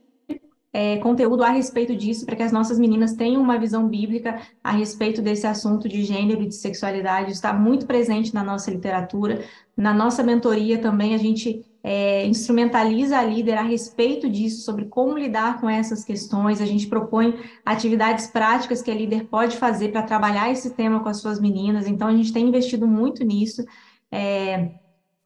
[0.82, 4.72] é, conteúdo a respeito disso, para que as nossas meninas tenham uma visão bíblica a
[4.72, 7.34] respeito desse assunto de gênero e de sexualidade.
[7.34, 9.44] Está muito presente na nossa literatura.
[9.76, 15.18] Na nossa mentoria também, a gente é, instrumentaliza a líder a respeito disso, sobre como
[15.18, 16.62] lidar com essas questões.
[16.62, 21.10] A gente propõe atividades práticas que a líder pode fazer para trabalhar esse tema com
[21.10, 21.88] as suas meninas.
[21.88, 23.65] Então, a gente tem investido muito nisso.
[24.10, 24.76] É,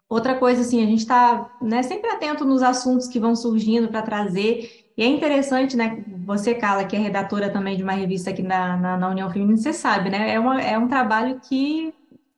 [0.10, 4.02] outra coisa, assim, a gente está né, sempre atento nos assuntos que vão surgindo para
[4.02, 6.04] trazer e é interessante, né?
[6.26, 9.58] Você, Carla, que é redatora também de uma revista aqui na, na, na União Feminina,
[9.58, 10.32] você sabe, né?
[10.34, 11.94] É, uma, é um trabalho que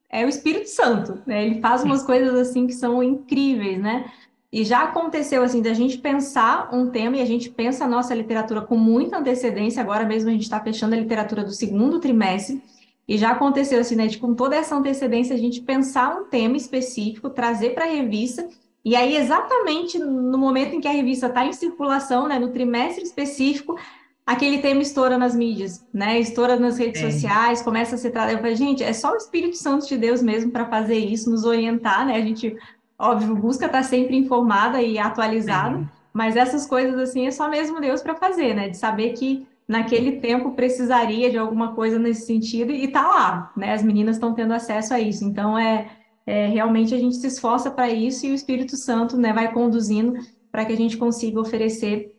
[0.08, 1.44] é o Espírito Santo, né?
[1.44, 4.10] Ele faz umas coisas assim que são incríveis, né?
[4.50, 8.14] E já aconteceu assim da gente pensar um tema e a gente pensa a nossa
[8.14, 9.82] literatura com muita antecedência.
[9.82, 12.62] Agora mesmo a gente está fechando a literatura do segundo trimestre.
[13.06, 16.56] E já aconteceu assim, né, de com toda essa antecedência a gente pensar um tema
[16.56, 18.48] específico, trazer para a revista
[18.86, 23.02] e aí, exatamente no momento em que a revista está em circulação, né, no trimestre
[23.02, 23.76] específico,
[24.24, 26.20] aquele tema estoura nas mídias, né?
[26.20, 27.10] Estoura nas redes é.
[27.10, 28.34] sociais, começa a ser tratado.
[28.34, 31.44] Eu falei, gente, é só o Espírito Santo de Deus mesmo para fazer isso, nos
[31.44, 32.14] orientar, né?
[32.14, 32.56] A gente,
[32.96, 35.84] óbvio, busca estar tá sempre informada e atualizada, é.
[36.12, 38.68] mas essas coisas assim é só mesmo Deus para fazer, né?
[38.68, 43.72] De saber que naquele tempo precisaria de alguma coisa nesse sentido e tá lá, né?
[43.72, 45.24] As meninas estão tendo acesso a isso.
[45.24, 45.88] Então é
[46.26, 50.14] é, realmente a gente se esforça para isso e o Espírito Santo né, vai conduzindo
[50.50, 52.12] para que a gente consiga oferecer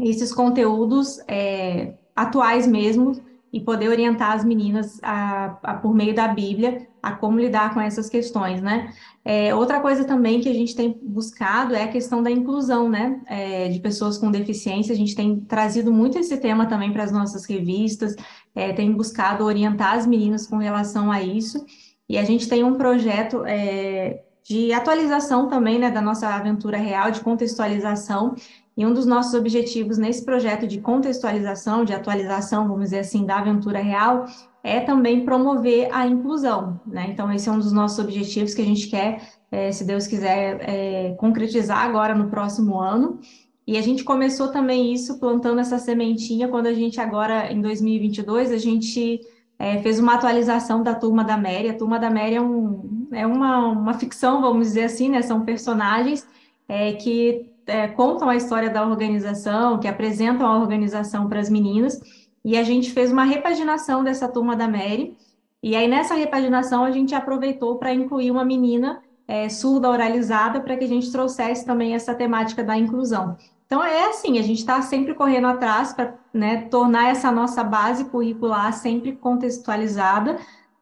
[0.00, 3.20] esses conteúdos é, atuais mesmo
[3.52, 7.80] e poder orientar as meninas a, a, por meio da Bíblia a como lidar com
[7.80, 8.94] essas questões, né?
[9.24, 13.20] É, outra coisa também que a gente tem buscado é a questão da inclusão, né?
[13.26, 14.94] É, de pessoas com deficiência.
[14.94, 18.14] A gente tem trazido muito esse tema também para as nossas revistas,
[18.54, 21.66] é, tem buscado orientar as meninas com relação a isso.
[22.12, 27.10] E a gente tem um projeto é, de atualização também né, da nossa aventura real,
[27.10, 28.34] de contextualização.
[28.76, 33.38] E um dos nossos objetivos nesse projeto de contextualização, de atualização, vamos dizer assim, da
[33.38, 34.26] aventura real,
[34.62, 36.78] é também promover a inclusão.
[36.86, 37.06] Né?
[37.08, 40.60] Então, esse é um dos nossos objetivos que a gente quer, é, se Deus quiser,
[40.68, 43.20] é, concretizar agora no próximo ano.
[43.66, 48.52] E a gente começou também isso plantando essa sementinha quando a gente agora, em 2022,
[48.52, 49.18] a gente
[49.62, 51.68] é, fez uma atualização da Turma da Mary.
[51.68, 55.22] A Turma da Mary é, um, é uma, uma ficção, vamos dizer assim, né?
[55.22, 56.26] São personagens
[56.68, 62.00] é, que é, contam a história da organização, que apresentam a organização para as meninas.
[62.44, 65.16] E a gente fez uma repaginação dessa Turma da Mary.
[65.62, 70.76] E aí, nessa repaginação, a gente aproveitou para incluir uma menina é, surda oralizada para
[70.76, 73.36] que a gente trouxesse também essa temática da inclusão.
[73.72, 78.04] Então, é assim, a gente está sempre correndo atrás para né, tornar essa nossa base
[78.04, 80.36] curricular sempre contextualizada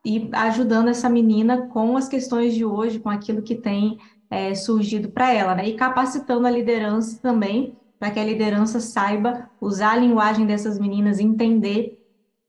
[0.05, 3.97] e ajudando essa menina com as questões de hoje, com aquilo que tem
[4.28, 5.68] é, surgido para ela, né?
[5.68, 11.20] E capacitando a liderança também, para que a liderança saiba usar a linguagem dessas meninas,
[11.20, 11.97] entender.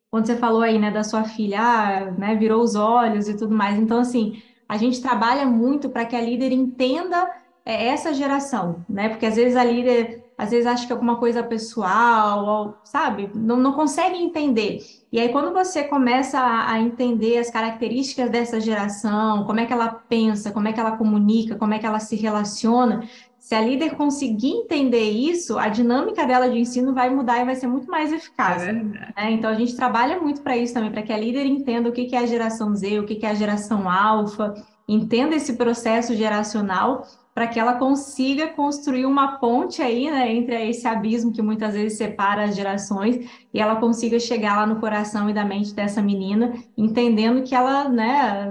[0.09, 3.53] Quando você falou aí, né, da sua filha, ah, né, virou os olhos e tudo
[3.53, 3.77] mais.
[3.77, 7.29] Então, assim, a gente trabalha muito para que a líder entenda
[7.63, 9.07] é, essa geração, né?
[9.09, 13.29] Porque às vezes a líder às vezes acha que é alguma coisa pessoal, ou, sabe?
[13.35, 14.79] Não, não consegue entender.
[15.11, 19.73] E aí, quando você começa a, a, entender as características dessa geração, como é que
[19.73, 23.61] ela pensa, como é que ela comunica, como é que ela se relaciona, se a
[23.61, 27.85] líder conseguir entender isso, a dinâmica dela de ensino vai mudar e vai ser muito
[27.85, 28.63] mais eficaz.
[28.63, 29.11] É né?
[29.29, 32.05] Então, a gente trabalha muito para isso também, para que a líder entenda o que,
[32.05, 34.55] que é a geração Z, o que é a geração alfa,
[34.87, 40.87] entenda esse processo geracional para que ela consiga construir uma ponte aí, né, entre esse
[40.87, 45.33] abismo que muitas vezes separa as gerações e ela consiga chegar lá no coração e
[45.33, 48.47] da mente dessa menina, entendendo que ela, né,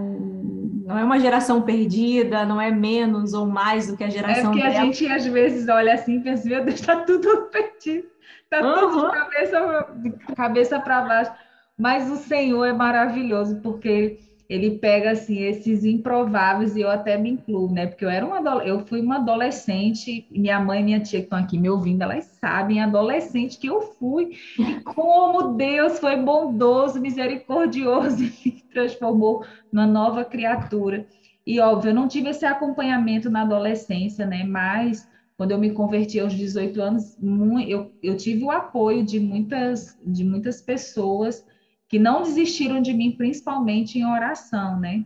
[0.90, 4.52] não é uma geração perdida, não é menos ou mais do que a é geração
[4.52, 8.08] É que a gente às vezes olha assim e pensa, meu Deus, está tudo perdido,
[8.44, 8.90] está uhum.
[8.90, 11.32] tudo de cabeça, de cabeça para baixo.
[11.78, 14.18] Mas o Senhor é maravilhoso, porque
[14.51, 17.86] ele pega assim esses improváveis e eu até me incluo, né?
[17.86, 21.38] Porque eu era uma eu fui uma adolescente, minha mãe e minha tia que estão
[21.38, 28.24] aqui me ouvindo, elas sabem, adolescente que eu fui, e como Deus foi bondoso, misericordioso
[28.44, 31.07] e transformou numa nova criatura.
[31.46, 34.42] E óbvio, eu não tive esse acompanhamento na adolescência, né?
[34.42, 37.16] Mas quando eu me converti aos 18 anos,
[37.68, 41.44] eu, eu tive o apoio de muitas de muitas pessoas
[41.91, 45.05] que não desistiram de mim, principalmente em oração, né?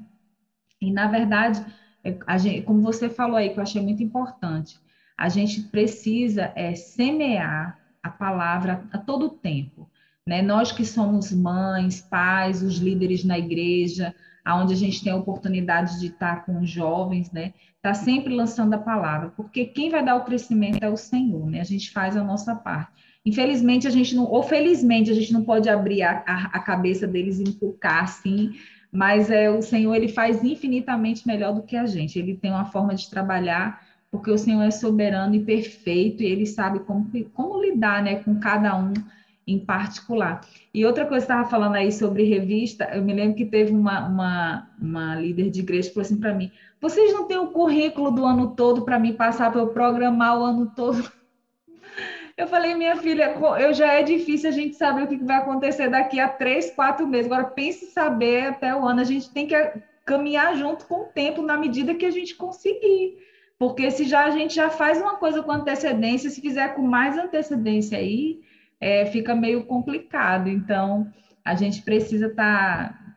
[0.79, 1.65] E, na verdade,
[2.05, 4.79] é, gente, como você falou aí, que eu achei muito importante,
[5.17, 9.91] a gente precisa é, semear a palavra a todo tempo.
[10.27, 10.43] Né?
[10.43, 14.15] Nós que somos mães, pais, os líderes na igreja,
[14.45, 17.55] aonde a gente tem a oportunidade de estar com os jovens, né?
[17.81, 21.61] Tá sempre lançando a palavra, porque quem vai dar o crescimento é o Senhor, né?
[21.61, 22.93] A gente faz a nossa parte.
[23.27, 27.07] Infelizmente, a gente não, ou felizmente, a gente não pode abrir a, a, a cabeça
[27.07, 28.53] deles e inculcar assim,
[28.93, 32.19] mas é, o Senhor ele faz infinitamente melhor do que a gente.
[32.19, 36.47] Ele tem uma forma de trabalhar, porque o Senhor é soberano e perfeito, e ele
[36.47, 38.93] sabe como, como lidar né, com cada um
[39.47, 40.43] em particular.
[40.73, 44.07] E outra coisa que estava falando aí sobre revista, eu me lembro que teve uma,
[44.07, 46.51] uma, uma líder de igreja que falou assim para mim:
[46.81, 50.45] vocês não têm o currículo do ano todo para me passar para eu programar o
[50.45, 51.11] ano todo?
[52.37, 55.89] Eu falei, minha filha, eu já é difícil a gente saber o que vai acontecer
[55.89, 57.31] daqui a três, quatro meses.
[57.31, 59.01] Agora, pense saber até o ano.
[59.01, 59.55] A gente tem que
[60.05, 63.19] caminhar junto com o tempo na medida que a gente conseguir.
[63.57, 67.17] Porque se já a gente já faz uma coisa com antecedência, se fizer com mais
[67.17, 68.41] antecedência aí,
[68.81, 70.49] é, fica meio complicado.
[70.49, 71.09] Então,
[71.45, 72.89] a gente precisa estar.
[72.89, 73.15] Tá,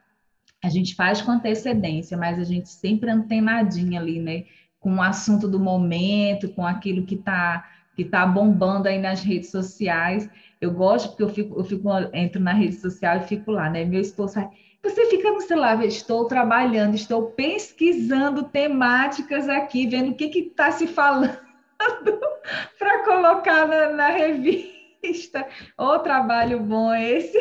[0.64, 4.46] a gente faz com antecedência, mas a gente sempre antenadinha ali, né?
[4.80, 7.66] Com o assunto do momento, com aquilo que está
[7.98, 10.30] que está bombando aí nas redes sociais.
[10.62, 13.84] Eu gosto porque eu fico, eu fico entro na rede social e fico lá, né?
[13.84, 14.52] Meu esposo fala,
[14.84, 20.86] você fica no celular, estou trabalhando, estou pesquisando temáticas aqui, vendo o que está se
[20.86, 21.38] falando
[22.78, 25.48] para colocar na, na revista.
[25.76, 27.40] O trabalho bom esse.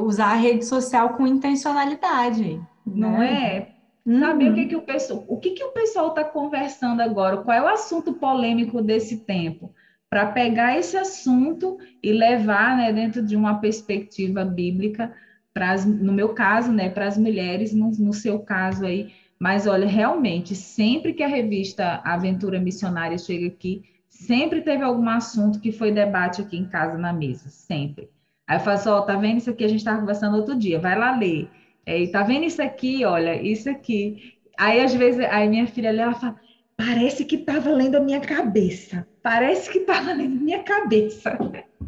[0.00, 2.58] usar a rede social com intencionalidade.
[2.86, 3.56] Não né?
[3.56, 3.77] é?
[4.08, 4.68] Saber o que, uhum.
[4.68, 8.14] que o pessoal, o que, que o pessoal está conversando agora, qual é o assunto
[8.14, 9.74] polêmico desse tempo,
[10.08, 15.12] para pegar esse assunto e levar né, dentro de uma perspectiva bíblica,
[15.52, 19.12] pras, no meu caso, né, para as mulheres, no, no seu caso aí.
[19.38, 25.60] Mas olha, realmente, sempre que a revista Aventura Missionária chega aqui, sempre teve algum assunto
[25.60, 28.08] que foi debate aqui em casa na mesa, sempre.
[28.46, 29.64] Aí eu falo assim, ó, tá vendo isso aqui?
[29.64, 31.50] A gente estava conversando outro dia, vai lá ler.
[31.88, 33.02] É, e tá vendo isso aqui?
[33.06, 34.34] Olha, isso aqui.
[34.58, 36.38] Aí, às vezes, aí minha filha ela fala,
[36.76, 39.08] parece que estava lendo a minha cabeça.
[39.22, 41.38] Parece que estava lendo a minha cabeça.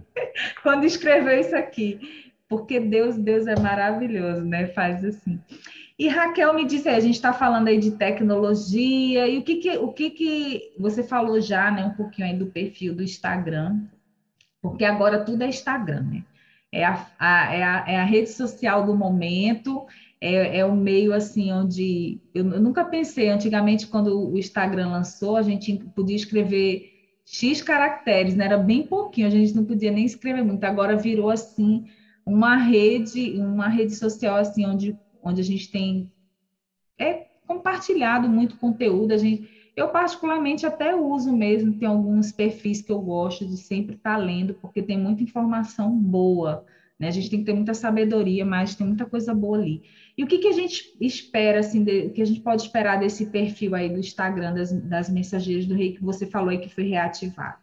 [0.62, 2.32] Quando escreveu isso aqui.
[2.48, 4.68] Porque Deus, Deus é maravilhoso, né?
[4.68, 5.38] Faz assim.
[5.98, 9.76] E Raquel me disse, a gente está falando aí de tecnologia, e o que que,
[9.76, 13.82] o que que você falou já, né, um pouquinho aí do perfil do Instagram,
[14.62, 16.24] porque agora tudo é Instagram, né?
[16.72, 19.86] É a, a, é a, é a rede social do momento,
[20.20, 25.36] é, é o meio assim onde eu, eu, nunca pensei, antigamente, quando o Instagram lançou,
[25.36, 26.90] a gente podia escrever
[27.24, 28.44] X caracteres, né?
[28.44, 30.64] Era bem pouquinho, a gente não podia nem escrever muito.
[30.64, 31.84] Agora virou assim
[32.24, 36.12] uma rede, uma rede social assim onde, onde a gente tem
[36.98, 39.48] é compartilhado muito conteúdo, a gente
[39.80, 44.54] eu, particularmente, até uso mesmo, tem alguns perfis que eu gosto de sempre estar lendo,
[44.54, 46.64] porque tem muita informação boa.
[46.98, 47.08] Né?
[47.08, 49.82] A gente tem que ter muita sabedoria, mas tem muita coisa boa ali.
[50.18, 53.00] E o que, que a gente espera, assim, de, o que a gente pode esperar
[53.00, 56.68] desse perfil aí do Instagram das, das mensageiras do rei que você falou aí que
[56.68, 57.56] foi reativado?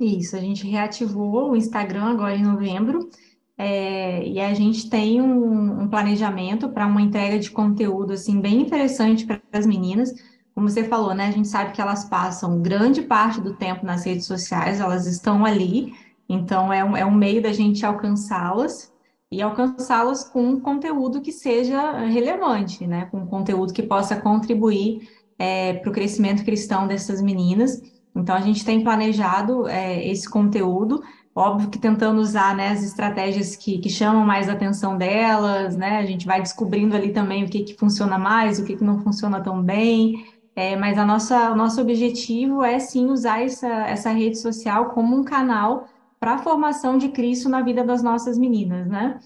[0.00, 3.10] Isso, a gente reativou o Instagram agora em novembro.
[3.58, 8.62] é, e a gente tem um, um planejamento para uma entrega de conteúdo assim bem
[8.62, 10.14] interessante para as meninas.
[10.60, 11.28] Como você falou, né?
[11.28, 15.46] A gente sabe que elas passam grande parte do tempo nas redes sociais, elas estão
[15.46, 15.94] ali,
[16.28, 18.92] então é um, é um meio da gente alcançá-las
[19.32, 23.06] e alcançá-las com um conteúdo que seja relevante, né?
[23.06, 25.08] Com um conteúdo que possa contribuir
[25.38, 27.80] é, para o crescimento cristão dessas meninas.
[28.14, 31.02] Então a gente tem planejado é, esse conteúdo
[31.34, 35.98] Óbvio que tentando usar né, as estratégias que, que chamam mais a atenção delas, né?
[35.98, 39.00] A gente vai descobrindo ali também o que, que funciona mais, o que, que não
[39.00, 40.26] funciona tão bem.
[40.54, 45.16] É, mas a nossa, o nosso objetivo é sim usar essa, essa rede social como
[45.16, 45.88] um canal
[46.18, 49.18] para a formação de Cristo na vida das nossas meninas, né?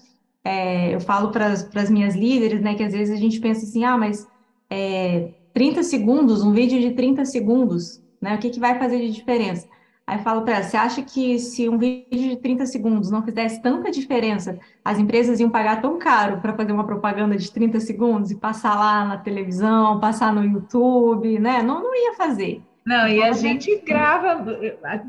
[0.43, 3.83] É, eu falo para as minhas líderes, né, que às vezes a gente pensa assim,
[3.83, 4.27] ah, mas
[4.69, 8.35] é, 30 segundos, um vídeo de 30 segundos, né?
[8.35, 9.67] O que, que vai fazer de diferença?
[10.07, 13.59] Aí falo para ela, você acha que se um vídeo de 30 segundos não fizesse
[13.59, 18.29] tanta diferença, as empresas iam pagar tão caro para fazer uma propaganda de 30 segundos
[18.29, 21.63] e passar lá na televisão, passar no YouTube, né?
[21.63, 22.61] Não, não ia fazer.
[22.85, 24.45] Não, e a gente grava.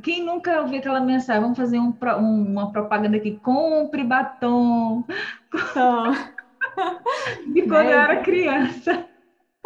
[0.02, 1.42] Quem nunca ouviu aquela mensagem?
[1.42, 5.04] Vamos fazer um, um, uma propaganda aqui: compre batom.
[5.52, 6.14] Então...
[7.54, 7.92] e quando é.
[7.92, 9.04] eu era criança.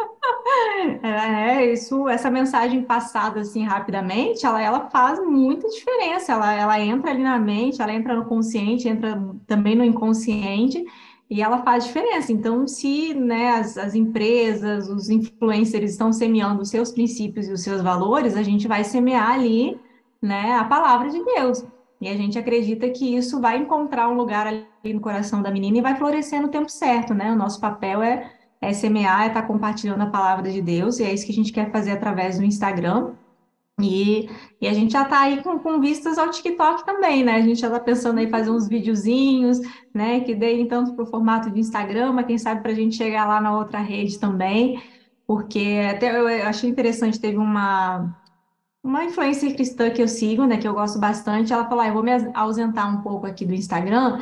[1.03, 6.33] É, isso, essa mensagem passada assim rapidamente, ela, ela faz muita diferença.
[6.33, 10.83] Ela, ela entra ali na mente, ela entra no consciente, entra também no inconsciente
[11.29, 12.31] e ela faz diferença.
[12.31, 17.63] Então, se né, as, as empresas, os influencers estão semeando os seus princípios e os
[17.63, 19.79] seus valores, a gente vai semear ali
[20.21, 21.65] né, a palavra de Deus.
[22.01, 25.77] E a gente acredita que isso vai encontrar um lugar ali no coração da menina
[25.77, 27.31] e vai florescer no tempo certo, né?
[27.31, 31.11] O nosso papel é é semear, é estar compartilhando a palavra de Deus, e é
[31.11, 33.13] isso que a gente quer fazer através do Instagram.
[33.81, 37.35] E, e a gente já está aí com, com vistas ao TikTok também, né?
[37.35, 39.59] A gente já está pensando aí fazer uns videozinhos,
[39.91, 40.19] né?
[40.19, 43.25] Que deem tanto para o formato de Instagram, mas quem sabe para a gente chegar
[43.27, 44.79] lá na outra rede também,
[45.25, 48.15] porque até eu achei interessante, teve uma,
[48.83, 50.57] uma influencer cristã que eu sigo, né?
[50.57, 53.55] Que eu gosto bastante, ela falou: ah, eu vou me ausentar um pouco aqui do
[53.55, 54.19] Instagram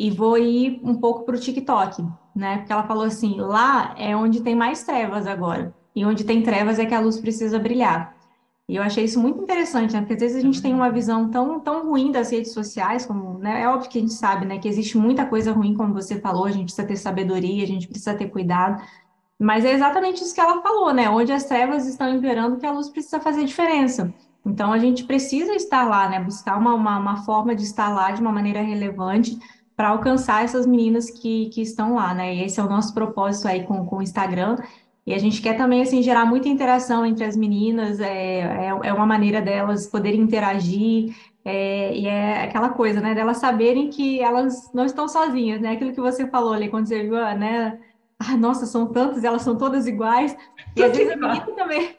[0.00, 2.02] e vou ir um pouco para o TikTok
[2.34, 2.58] né?
[2.58, 5.74] Porque ela falou assim: lá é onde tem mais trevas agora.
[5.94, 8.14] E onde tem trevas é que a luz precisa brilhar.
[8.68, 10.00] E eu achei isso muito interessante, né?
[10.00, 13.38] Porque às vezes a gente tem uma visão tão, tão ruim das redes sociais, como,
[13.38, 13.62] né?
[13.62, 14.58] É óbvio que a gente sabe, né?
[14.58, 17.88] Que existe muita coisa ruim, como você falou, a gente precisa ter sabedoria, a gente
[17.88, 18.80] precisa ter cuidado.
[19.38, 21.10] Mas é exatamente isso que ela falou, né?
[21.10, 24.14] Onde as trevas estão imperando, que a luz precisa fazer diferença.
[24.46, 26.20] Então a gente precisa estar lá, né?
[26.20, 29.36] Buscar uma, uma, uma forma de estar lá de uma maneira relevante,
[29.80, 32.34] para alcançar essas meninas que, que estão lá, né?
[32.34, 34.58] E esse é o nosso propósito aí com, com o Instagram.
[35.06, 38.92] E a gente quer também, assim, gerar muita interação entre as meninas, é, é, é
[38.92, 44.70] uma maneira delas poderem interagir, é, e é aquela coisa, né, delas saberem que elas
[44.74, 45.70] não estão sozinhas, né?
[45.72, 47.80] Aquilo que você falou ali, quando você viu, né?
[48.18, 50.36] Ah, nossa, são tantas, elas são todas iguais.
[50.76, 51.96] E às vezes a menina também,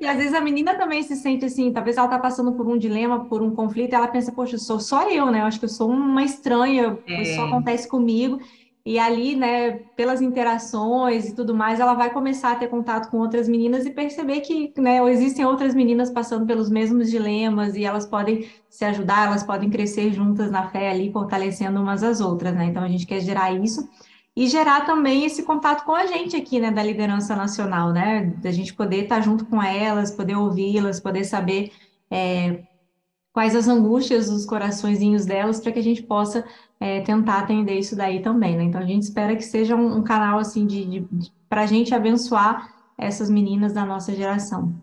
[0.00, 2.78] e às vezes a menina também se sente assim, talvez ela está passando por um
[2.78, 5.40] dilema, por um conflito, e ela pensa, poxa, sou só eu, né?
[5.40, 7.22] Eu acho que eu sou uma estranha, é.
[7.22, 8.40] isso só acontece comigo.
[8.84, 13.18] E ali, né, pelas interações e tudo mais, ela vai começar a ter contato com
[13.18, 18.06] outras meninas e perceber que, né, existem outras meninas passando pelos mesmos dilemas e elas
[18.06, 22.64] podem se ajudar, elas podem crescer juntas na fé ali, fortalecendo umas às outras, né?
[22.64, 23.86] Então a gente quer gerar isso
[24.36, 28.50] e gerar também esse contato com a gente aqui, né, da liderança nacional, né, da
[28.50, 31.72] gente poder estar junto com elas, poder ouvi-las, poder saber
[32.10, 32.62] é,
[33.32, 36.44] quais as angústias dos coraçõezinhos delas, para que a gente possa
[36.78, 40.02] é, tentar atender isso daí também, né, então a gente espera que seja um, um
[40.02, 44.74] canal, assim, de, de para a gente abençoar essas meninas da nossa geração.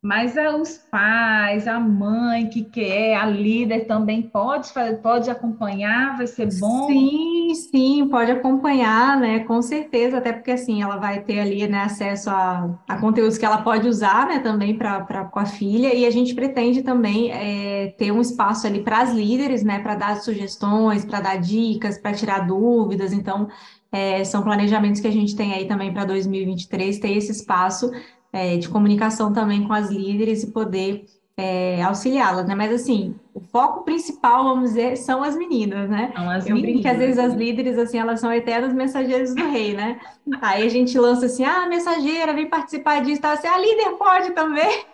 [0.00, 4.68] Mas os pais, a mãe que quer, a líder também pode,
[5.02, 6.86] pode acompanhar, vai ser bom?
[6.86, 9.40] Sim, sim, pode acompanhar, né?
[9.40, 13.44] Com certeza, até porque assim ela vai ter ali né, acesso a, a conteúdos que
[13.44, 17.88] ela pode usar né, também para com a filha, e a gente pretende também é,
[17.98, 19.80] ter um espaço ali para as líderes, né?
[19.80, 23.12] Para dar sugestões, para dar dicas, para tirar dúvidas.
[23.12, 23.48] Então,
[23.90, 27.90] é, são planejamentos que a gente tem aí também para 2023, ter esse espaço
[28.38, 31.04] é, de comunicação também com as líderes e poder
[31.36, 32.54] é, auxiliá-las, né?
[32.54, 36.12] Mas assim, o foco principal, vamos dizer, são as meninas, né?
[36.14, 36.62] São as Eu meninas.
[36.62, 40.00] brinco que às vezes as líderes, assim, elas são eternas mensageiras do rei, né?
[40.40, 43.32] Aí a gente lança assim, ah, mensageira, vem participar disso, tá?
[43.32, 44.84] Assim, a líder pode também.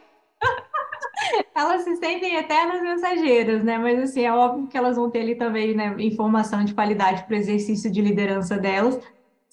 [1.55, 3.77] elas se sentem eternas mensageiras, né?
[3.77, 7.35] Mas assim, é óbvio que elas vão ter ali também, né, informação de qualidade para
[7.35, 8.99] o exercício de liderança delas,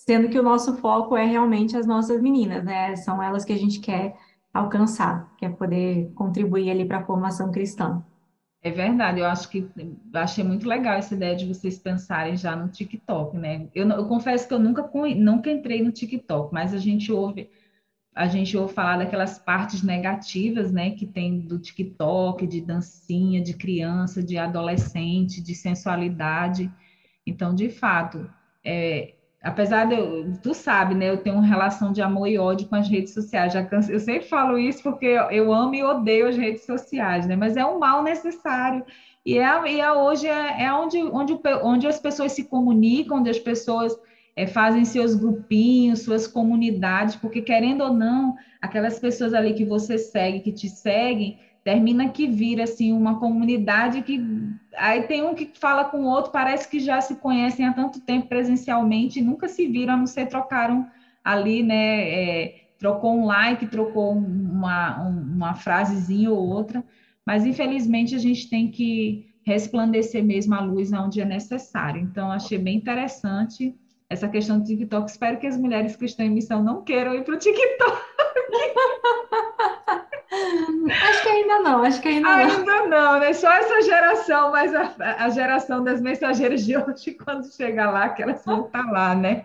[0.06, 2.96] sendo que o nosso foco é realmente as nossas meninas, né?
[2.96, 4.16] São elas que a gente quer
[4.52, 8.04] alcançar, quer poder contribuir ali para a formação cristã.
[8.64, 9.70] É verdade, eu acho que
[10.14, 13.68] achei muito legal essa ideia de vocês pensarem já no TikTok, né?
[13.76, 17.50] Eu, eu confesso que eu nunca, nunca entrei no TikTok, mas a gente ouve
[18.14, 23.54] a gente ouve falar daquelas partes negativas, né, que tem do TikTok, de dancinha, de
[23.54, 26.70] criança, de adolescente, de sensualidade.
[27.26, 28.30] Então, de fato,
[28.66, 32.68] é, apesar de eu, tu sabe, né, eu tenho uma relação de amor e ódio
[32.68, 33.54] com as redes sociais.
[33.54, 37.36] Já canse, eu sempre falo isso porque eu amo e odeio as redes sociais, né?
[37.36, 38.86] Mas é um mal necessário.
[39.26, 43.30] E, é, e é hoje é, é onde, onde, onde as pessoas se comunicam, onde
[43.30, 43.96] as pessoas
[44.36, 49.98] é, fazem seus grupinhos, suas comunidades, porque querendo ou não, aquelas pessoas ali que você
[49.98, 54.20] segue, que te seguem, termina que vira assim uma comunidade que
[54.76, 58.00] aí tem um que fala com o outro, parece que já se conhecem há tanto
[58.02, 60.88] tempo presencialmente nunca se viram, a não ser trocaram
[61.24, 62.10] ali, né?
[62.10, 66.84] É, trocou um like, trocou uma, uma frasezinha ou outra,
[67.26, 72.02] mas infelizmente a gente tem que resplandecer mesmo a luz onde é necessário.
[72.02, 73.76] Então, achei bem interessante
[74.10, 75.10] essa questão do TikTok.
[75.10, 78.02] Espero que as mulheres que estão em missão não queiram ir para o TikTok.
[80.32, 82.88] Acho que ainda não, acho que ainda, ainda não.
[82.88, 83.34] não, né?
[83.34, 88.24] Só essa geração, mas a, a, geração das mensageiras de hoje, quando chegar lá, que
[88.24, 89.44] elas vão estar tá lá, né?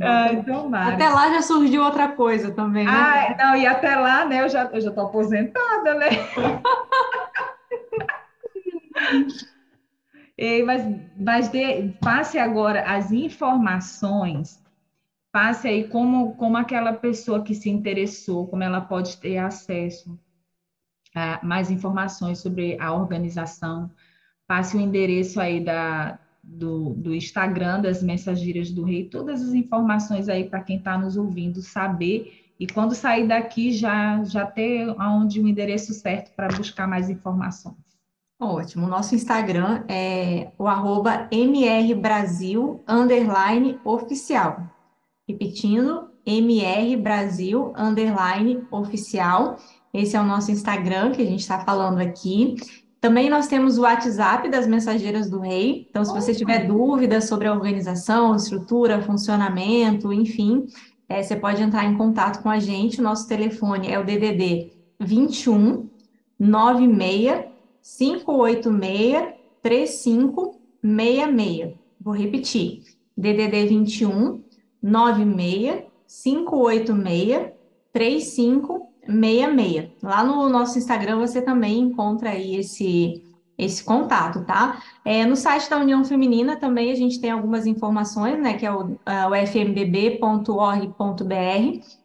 [0.00, 0.94] Ai, tomara.
[0.94, 2.92] Até lá já surgiu outra coisa também, né?
[2.92, 6.08] Ah, não, e até lá, né, eu já estou já aposentada, né?
[10.66, 10.82] mas,
[11.16, 14.60] mas de, passe agora as informações,
[15.34, 20.16] passe aí como, como aquela pessoa que se interessou, como ela pode ter acesso
[21.12, 23.90] a mais informações sobre a organização,
[24.46, 30.28] passe o endereço aí da, do, do Instagram das Mensageiras do Rei, todas as informações
[30.28, 35.40] aí para quem está nos ouvindo saber e quando sair daqui já, já ter onde
[35.40, 37.74] o endereço certo para buscar mais informações.
[38.40, 38.86] Ótimo.
[38.86, 44.73] Nosso Instagram é o arroba mrbrasil, underline, oficial.
[45.28, 49.58] Repetindo, mrbrasil, underline, oficial.
[49.92, 52.56] Esse é o nosso Instagram que a gente está falando aqui.
[53.00, 55.86] Também nós temos o WhatsApp das Mensageiras do Rei.
[55.90, 60.66] Então, se você tiver dúvidas sobre a organização, estrutura, funcionamento, enfim,
[61.08, 63.00] é, você pode entrar em contato com a gente.
[63.00, 65.88] O nosso telefone é o DDD 21
[66.38, 67.44] 96
[67.82, 71.74] 586 3566.
[72.00, 72.82] Vou repetir.
[73.16, 74.42] DDD 21
[74.84, 77.52] 96 586
[77.92, 79.90] 3566.
[80.02, 83.22] Lá no nosso Instagram você também encontra aí esse
[83.56, 84.82] esse contato, tá?
[85.04, 88.72] É, no site da União Feminina também a gente tem algumas informações, né, que é
[88.72, 88.98] o,
[89.30, 90.98] o fmbb.org.br.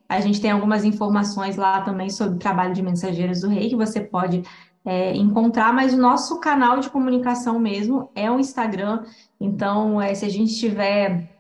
[0.08, 3.76] A gente tem algumas informações lá também sobre o trabalho de mensageiros do rei, que
[3.76, 4.44] você pode
[4.86, 9.04] é, encontrar, mas o nosso canal de comunicação mesmo é o Instagram.
[9.42, 11.39] Então, é, se a gente tiver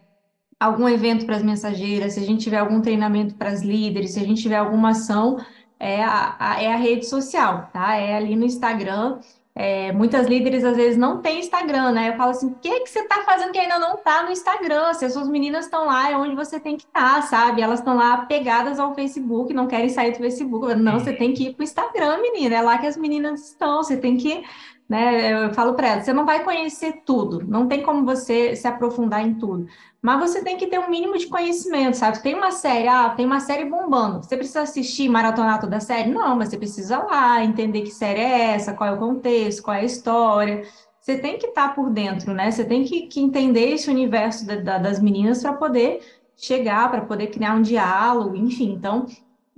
[0.59, 4.19] algum evento para as mensageiras, se a gente tiver algum treinamento para as líderes, se
[4.19, 5.37] a gente tiver alguma ação,
[5.79, 7.95] é a, a, é a rede social, tá?
[7.95, 9.19] É ali no Instagram.
[9.55, 12.09] É, muitas líderes às vezes não têm Instagram, né?
[12.09, 14.93] Eu falo assim, o que, que você está fazendo que ainda não está no Instagram?
[14.93, 17.61] Se as suas meninas estão lá, é onde você tem que estar, tá, sabe?
[17.61, 20.75] Elas estão lá pegadas ao Facebook, não querem sair do Facebook.
[20.75, 22.55] Não, você tem que ir para o Instagram, menina.
[22.55, 23.83] É lá que as meninas estão.
[23.83, 24.43] Você tem que,
[24.87, 25.45] né?
[25.47, 29.25] Eu falo para elas, você não vai conhecer tudo, não tem como você se aprofundar
[29.25, 29.67] em tudo.
[30.01, 32.21] Mas você tem que ter um mínimo de conhecimento, sabe?
[32.23, 34.23] Tem uma série, ah, tem uma série bombando.
[34.23, 36.09] Você precisa assistir, maratonar toda a série?
[36.09, 39.75] Não, mas você precisa lá entender que série é essa, qual é o contexto, qual
[39.75, 40.63] é a história.
[41.01, 42.49] Você tem que estar tá por dentro, né?
[42.49, 46.01] Você tem que, que entender esse universo da, da, das meninas para poder
[46.37, 48.71] chegar, para poder criar um diálogo, enfim.
[48.71, 49.05] Então,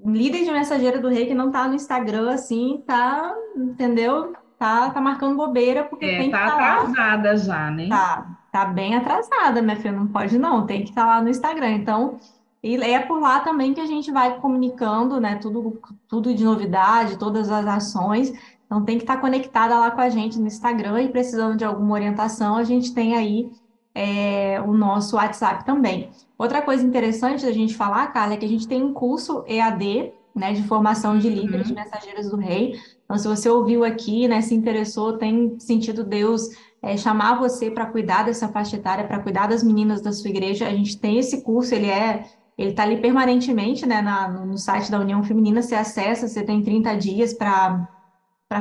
[0.03, 4.33] líder de mensageira do rei que não está no Instagram, assim, tá, entendeu?
[4.61, 7.89] Tá, tá marcando bobeira porque é, tem tá que tá atrasada já, né?
[7.89, 11.29] Tá, tá bem atrasada, minha filha, não pode não, tem que estar tá lá no
[11.29, 11.71] Instagram.
[11.71, 12.19] Então,
[12.61, 17.17] e é por lá também que a gente vai comunicando, né, tudo, tudo de novidade,
[17.17, 18.31] todas as ações.
[18.67, 21.65] Então, tem que estar tá conectada lá com a gente no Instagram e precisando de
[21.65, 23.51] alguma orientação, a gente tem aí
[23.95, 26.11] é, o nosso WhatsApp também.
[26.37, 30.13] Outra coisa interessante da gente falar, Carla, é que a gente tem um curso EAD,
[30.35, 31.73] né, de formação de líderes uhum.
[31.73, 32.75] de mensageiros do rei.
[33.11, 36.47] Então, se você ouviu aqui, né, se interessou, tem sentido Deus
[36.81, 40.65] é, chamar você para cuidar dessa faixa etária, para cuidar das meninas da sua igreja.
[40.65, 42.25] A gente tem esse curso, ele é
[42.57, 46.61] ele está ali permanentemente, né, na, no site da União Feminina, você acessa, você tem
[46.61, 47.87] 30 dias para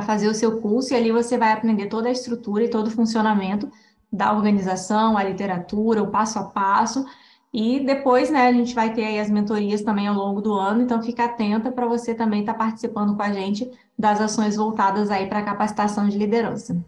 [0.01, 2.91] fazer o seu curso, e ali você vai aprender toda a estrutura e todo o
[2.91, 3.71] funcionamento
[4.11, 7.05] da organização, a literatura, o passo a passo,
[7.53, 10.81] E depois, né, a gente vai ter aí as mentorias também ao longo do ano,
[10.81, 15.09] então fica atenta para você também estar tá participando com a gente das ações voltadas
[15.09, 16.81] aí para a capacitação de liderança.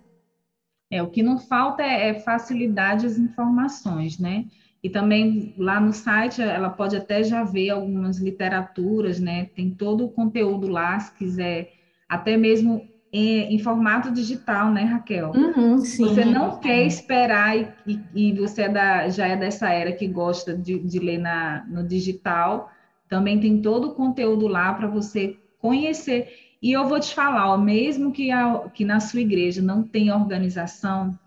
[0.90, 4.46] É, o que não falta é, é facilidade às informações, né?
[4.82, 9.46] E também lá no site ela pode até já ver algumas literaturas, né?
[9.56, 11.68] Tem todo o conteúdo lá, se quiser,
[12.08, 15.32] até mesmo em, em formato digital, né, Raquel?
[15.32, 16.04] Uhum, sim.
[16.04, 20.08] Você não quer esperar e, e, e você é da, já é dessa era que
[20.08, 22.72] gosta de, de ler na, no digital,
[23.08, 26.56] também tem todo o conteúdo lá para você conhecer.
[26.60, 30.16] E eu vou te falar, ó, mesmo que, a, que na sua igreja não tenha
[30.16, 31.18] organização,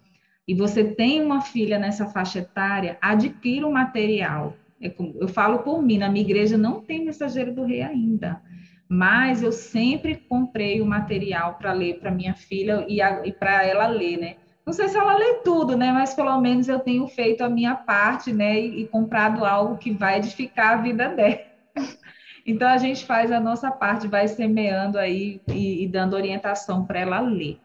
[0.48, 4.56] e você tem uma filha nessa faixa etária, adquira o um material.
[4.80, 8.40] É eu falo por mim, na minha igreja não tem mensageiro do rei ainda
[8.88, 13.86] mas eu sempre comprei o material para ler para minha filha e, e para ela
[13.86, 14.34] ler, né?
[14.64, 15.92] Não sei se ela lê tudo, né?
[15.92, 18.60] Mas pelo menos eu tenho feito a minha parte, né?
[18.60, 21.38] E, e comprado algo que vai edificar a vida dela.
[22.48, 27.00] Então a gente faz a nossa parte, vai semeando aí e, e dando orientação para
[27.00, 27.58] ela ler.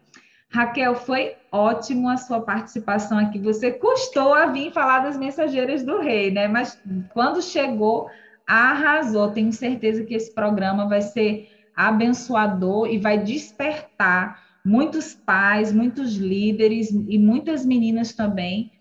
[0.51, 3.37] Raquel, foi ótimo a sua participação aqui.
[3.39, 6.47] Você custou a vir falar das mensageiras do rei, né?
[6.47, 6.81] Mas
[7.13, 8.09] quando chegou,
[8.51, 9.31] arrasou.
[9.31, 16.91] Tenho certeza que esse programa vai ser abençoador e vai despertar muitos pais, muitos líderes
[16.91, 18.71] e muitas meninas também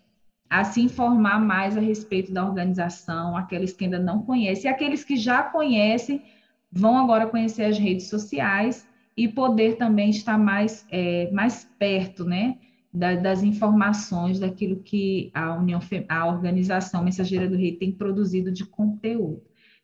[0.49, 5.01] a se informar mais a respeito da organização, aqueles que ainda não conhecem, e aqueles
[5.05, 6.21] que já conhecem
[6.69, 12.57] vão agora conhecer as redes sociais e poder também estar mais, é, mais perto, né,
[12.93, 19.41] das informações daquilo que a União, a organização Mensageira do Rei tem produzido de conteúdo.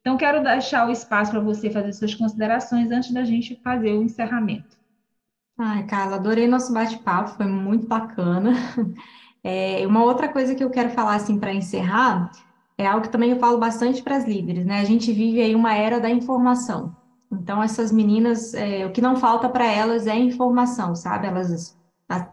[0.08, 4.01] Então, quero deixar o espaço para você fazer suas considerações antes da gente fazer o
[4.01, 4.78] encerramento.
[5.60, 8.53] Ai, Carla, adorei nosso bate-papo, foi muito bacana.
[9.43, 12.32] É, uma outra coisa que eu quero falar assim para encerrar
[12.78, 14.82] é algo que também eu falo bastante para as líderes, né?
[14.82, 16.93] A gente vive aí uma era da informação.
[17.32, 21.28] Então, essas meninas, é, o que não falta para elas é informação, sabe?
[21.28, 21.78] Elas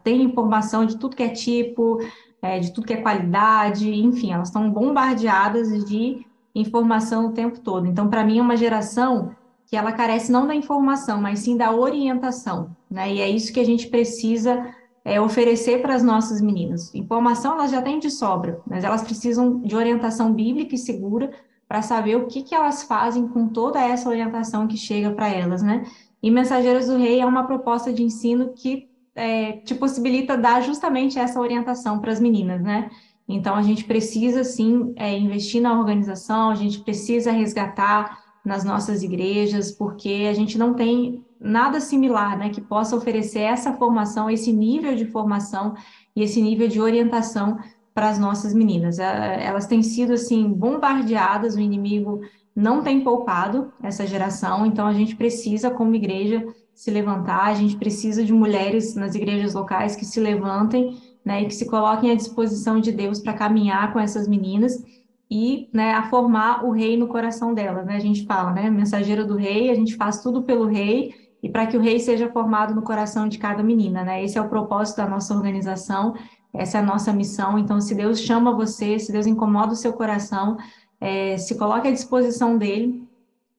[0.03, 1.99] têm informação de tudo que é tipo,
[2.41, 6.25] é, de tudo que é qualidade, enfim, elas estão bombardeadas de
[6.55, 7.85] informação o tempo todo.
[7.85, 9.35] Então, para mim, é uma geração
[9.67, 13.13] que ela carece não da informação, mas sim da orientação, né?
[13.13, 16.93] E é isso que a gente precisa é, oferecer para as nossas meninas.
[16.93, 21.31] Informação elas já têm de sobra, mas elas precisam de orientação bíblica e segura
[21.67, 25.61] para saber o que, que elas fazem com toda essa orientação que chega para elas,
[25.61, 25.83] né?
[26.21, 31.17] E Mensageiras do Rei é uma proposta de ensino que é, te possibilita dar justamente
[31.17, 32.89] essa orientação para as meninas, né?
[33.27, 39.01] Então, a gente precisa, sim, é, investir na organização, a gente precisa resgatar nas nossas
[39.01, 44.53] igrejas, porque a gente não tem nada similar, né, que possa oferecer essa formação, esse
[44.53, 45.73] nível de formação
[46.15, 47.57] e esse nível de orientação
[47.93, 48.99] para as nossas meninas.
[48.99, 52.21] É, elas têm sido, assim, bombardeadas, o inimigo
[52.55, 57.75] não tem poupado essa geração, então a gente precisa, como igreja, se levantar, a gente
[57.77, 62.15] precisa de mulheres nas igrejas locais que se levantem né, e que se coloquem à
[62.15, 64.83] disposição de Deus para caminhar com essas meninas
[65.29, 67.85] e né, a formar o rei no coração delas.
[67.85, 67.95] Né?
[67.95, 71.65] A gente fala, né, mensageiro do rei, a gente faz tudo pelo rei e para
[71.65, 74.03] que o rei seja formado no coração de cada menina.
[74.03, 74.23] Né?
[74.23, 76.13] Esse é o propósito da nossa organização,
[76.53, 77.57] essa é a nossa missão.
[77.57, 80.57] Então, se Deus chama você, se Deus incomoda o seu coração,
[81.01, 83.03] é, se coloque à disposição dele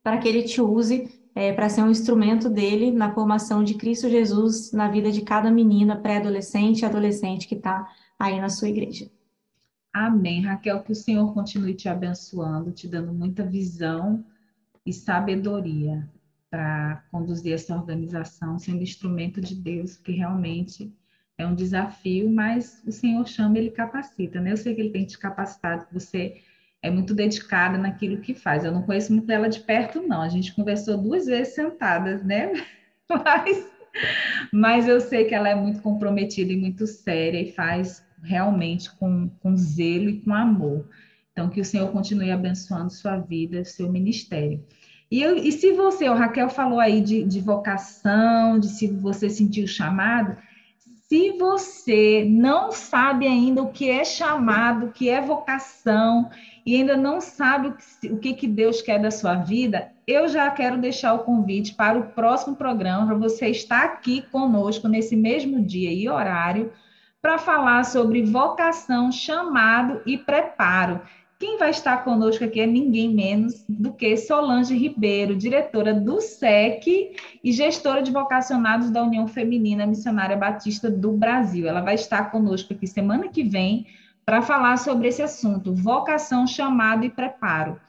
[0.03, 4.09] para que ele te use é, para ser um instrumento dele na formação de Cristo
[4.09, 7.87] Jesus na vida de cada menina, pré-adolescente e adolescente que está
[8.18, 9.11] aí na sua igreja.
[9.93, 10.41] Amém.
[10.41, 14.24] Raquel, que o Senhor continue te abençoando, te dando muita visão
[14.84, 16.09] e sabedoria
[16.51, 20.91] para conduzir essa organização, sendo instrumento de Deus, que realmente
[21.37, 24.53] é um desafio, mas o Senhor chama, ele capacita, né?
[24.53, 26.41] Eu sei que ele tem te capacitado, que você
[26.87, 28.64] é muito dedicada naquilo que faz.
[28.64, 30.22] Eu não conheço muito ela de perto, não.
[30.22, 32.53] A gente conversou duas vezes sentadas, né?
[33.09, 33.64] Mas,
[34.53, 39.30] mas eu sei que ela é muito comprometida e muito séria e faz realmente com,
[39.41, 40.89] com zelo e com amor.
[41.30, 44.61] Então, que o Senhor continue abençoando sua vida, seu ministério.
[45.09, 49.30] E, eu, e se você, o Raquel falou aí de, de vocação, de se você
[49.30, 50.37] sentiu o chamado,
[51.09, 56.28] se você não sabe ainda o que é chamado, o que é vocação,
[56.67, 57.73] e ainda não sabe
[58.11, 61.97] o que, que Deus quer da sua vida, eu já quero deixar o convite para
[61.97, 66.73] o próximo programa, para você estar aqui conosco nesse mesmo dia e horário,
[67.23, 71.01] para falar sobre vocação, chamado e preparo.
[71.39, 77.14] Quem vai estar conosco aqui é ninguém menos do que Solange Ribeiro, diretora do SEC
[77.45, 81.69] e gestora de vocacionados da União Feminina Missionária Batista do Brasil.
[81.69, 83.87] Ela vai estar conosco aqui semana que vem
[84.27, 87.81] para falar sobre esse assunto, vocação, chamado e preparo.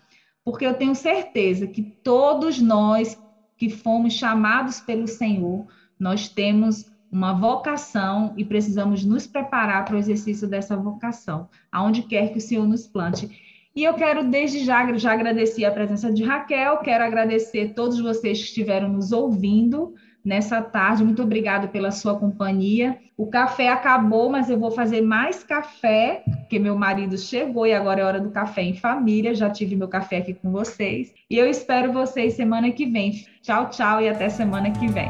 [0.45, 3.19] Porque eu tenho certeza que todos nós
[3.57, 5.65] que fomos chamados pelo Senhor,
[5.99, 12.31] nós temos uma vocação e precisamos nos preparar para o exercício dessa vocação, aonde quer
[12.31, 13.27] que o Senhor nos plante.
[13.75, 18.37] E eu quero, desde já, já agradecer a presença de Raquel, quero agradecer todos vocês
[18.37, 19.95] que estiveram nos ouvindo
[20.27, 21.03] nessa tarde.
[21.03, 22.97] Muito obrigada pela sua companhia.
[23.15, 28.01] O café acabou, mas eu vou fazer mais café, porque meu marido chegou e agora
[28.01, 29.33] é hora do café em família.
[29.33, 31.13] Já tive meu café aqui com vocês.
[31.29, 33.25] E eu espero vocês semana que vem.
[33.41, 35.09] Tchau, tchau e até semana que vem.